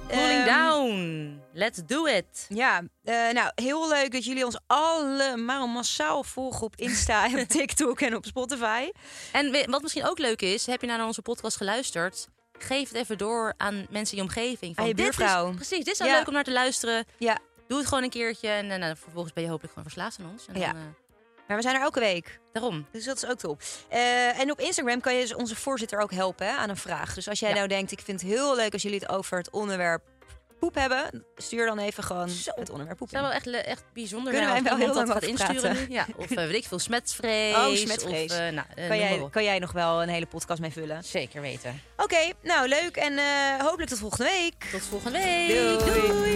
[0.08, 1.05] Cooling Ehm, down.
[1.58, 2.46] Let's do it.
[2.50, 7.48] Ja, eh, nou heel leuk dat jullie ons allemaal massaal volgen op Insta, en op
[7.58, 8.92] TikTok en op Spotify.
[9.32, 12.28] En wat misschien ook leuk is, heb je nou naar onze podcast geluisterd?
[12.60, 14.76] Geef het even door aan mensen in je omgeving.
[14.76, 15.54] Van, Aan je dit is- buurvrouw.
[15.54, 16.18] precies, dit is wel Ja.
[16.18, 17.06] leuk om naar te luisteren.
[17.18, 17.38] Ja,
[17.68, 20.30] Doe het gewoon een keertje en eh, nou, vervolgens ben je hopelijk gewoon verslaafd aan
[20.32, 20.46] ons.
[20.48, 20.72] En Ja.
[20.72, 20.88] dan, eh,
[21.48, 22.40] maar we zijn er elke week.
[22.54, 22.86] daarom.
[22.92, 23.62] Dus dat is ook top.
[24.38, 27.14] En op Instagram kan je dus onze voorzitter ook helpen hè, aan een vraag.
[27.14, 27.56] Dus als jij Ja.
[27.56, 30.02] nou denkt, ik vind het heel leuk als jullie het over het onderwerp
[30.60, 34.34] poep hebben, stuur dan even gewoon het onderwerp poep Het zou wel echt, echt bijzonder
[34.34, 35.86] Kunnen wij wel heel dat lang over insturen nu.
[35.94, 37.56] Ja, of eh, weet ik veel, smetvrees.
[37.66, 38.32] Oh, smetvrees.
[38.32, 41.04] Of, eh, nou, eh, Kan jij, kan jij nog wel een hele podcast mee vullen?
[41.04, 41.82] Zeker weten.
[41.98, 43.26] Oké, nou leuk en eh,
[43.66, 44.64] hopelijk tot volgende week.
[44.72, 45.48] Tot volgende week.
[45.50, 46.12] Doei.
[46.12, 46.36] Doei.